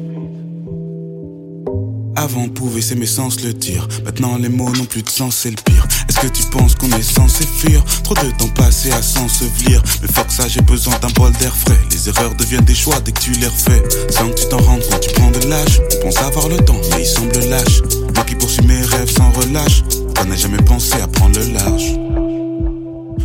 Avant, 2.16 2.48
pouvait 2.48 2.80
s'aimer 2.80 3.04
sans 3.04 3.28
se 3.28 3.46
le 3.46 3.52
dire. 3.52 3.86
Maintenant, 4.06 4.38
les 4.38 4.48
mots 4.48 4.70
n'ont 4.70 4.86
plus 4.86 5.02
de 5.02 5.10
sens, 5.10 5.36
c'est 5.42 5.50
le 5.50 5.56
pire. 5.62 5.86
Est-ce 6.08 6.18
que 6.18 6.28
tu 6.28 6.44
penses 6.44 6.74
qu'on 6.76 6.90
est 6.92 7.02
censé 7.02 7.44
fuir? 7.44 7.84
Trop 8.02 8.14
de 8.14 8.30
temps 8.38 8.48
passé 8.54 8.90
à 8.90 9.02
s'ensevelir. 9.02 9.82
Mais 10.00 10.08
fuck 10.08 10.32
ça, 10.32 10.48
j'ai 10.48 10.62
besoin 10.62 10.98
d'un 11.00 11.10
bol 11.10 11.32
d'air 11.32 11.54
frais. 11.54 11.78
Les 11.90 12.08
erreurs 12.08 12.34
deviennent 12.36 12.64
des 12.64 12.74
choix 12.74 12.98
dès 13.00 13.12
que 13.12 13.20
tu 13.20 13.32
les 13.32 13.48
refais. 13.48 13.82
Sans 14.08 14.30
que 14.30 14.34
tu 14.34 14.48
t'en 14.48 14.58
rendes 14.58 14.82
compte, 14.88 15.00
tu 15.00 15.10
prends 15.12 15.30
de 15.30 15.46
l'âge. 15.46 15.82
On 15.98 16.04
pense 16.04 16.16
avoir 16.18 16.48
le 16.48 16.56
temps, 16.56 16.80
mais 16.92 17.02
il 17.02 17.06
semble 17.06 17.38
lâche. 17.50 17.82
Moi 18.14 18.24
qui 18.24 18.34
poursuis 18.34 18.66
mes 18.66 18.80
rêves 18.80 19.10
sans 19.10 19.30
relâche. 19.32 19.82
On 20.20 20.24
n'a 20.26 20.36
jamais 20.36 20.62
pensé 20.62 21.00
à 21.00 21.06
prendre 21.06 21.38
le 21.38 21.52
large. 21.52 21.94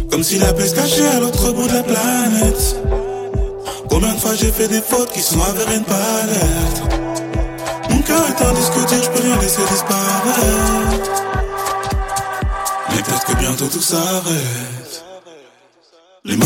Comme 0.09 0.23
si 0.23 0.39
la 0.39 0.53
paix 0.53 0.67
se 0.67 0.75
cachait 0.75 1.07
à 1.07 1.19
l'autre 1.19 1.51
bout 1.51 1.67
de 1.67 1.73
la 1.73 1.83
planète. 1.83 2.77
Combien 3.89 4.13
de 4.13 4.19
fois 4.19 4.33
j'ai 4.35 4.51
fait 4.51 4.67
des 4.67 4.81
fautes 4.81 5.11
qui 5.11 5.21
sont 5.21 5.41
avérées 5.41 5.75
une 5.75 5.83
palette 5.83 6.99
Mon 7.89 8.01
cœur 8.01 8.23
est 8.27 8.43
un 8.43 8.53
disque 8.53 8.87
dur, 8.87 9.03
je 9.03 9.09
peux 9.09 9.23
rien 9.23 9.37
laisser 9.41 9.61
disparaître. 9.69 11.11
Mais 12.89 13.01
peut-être 13.01 13.25
que 13.25 13.37
bientôt 13.39 13.67
tout 13.67 13.81
s'arrête. 13.81 15.03
Les 16.23 16.37
mots 16.37 16.45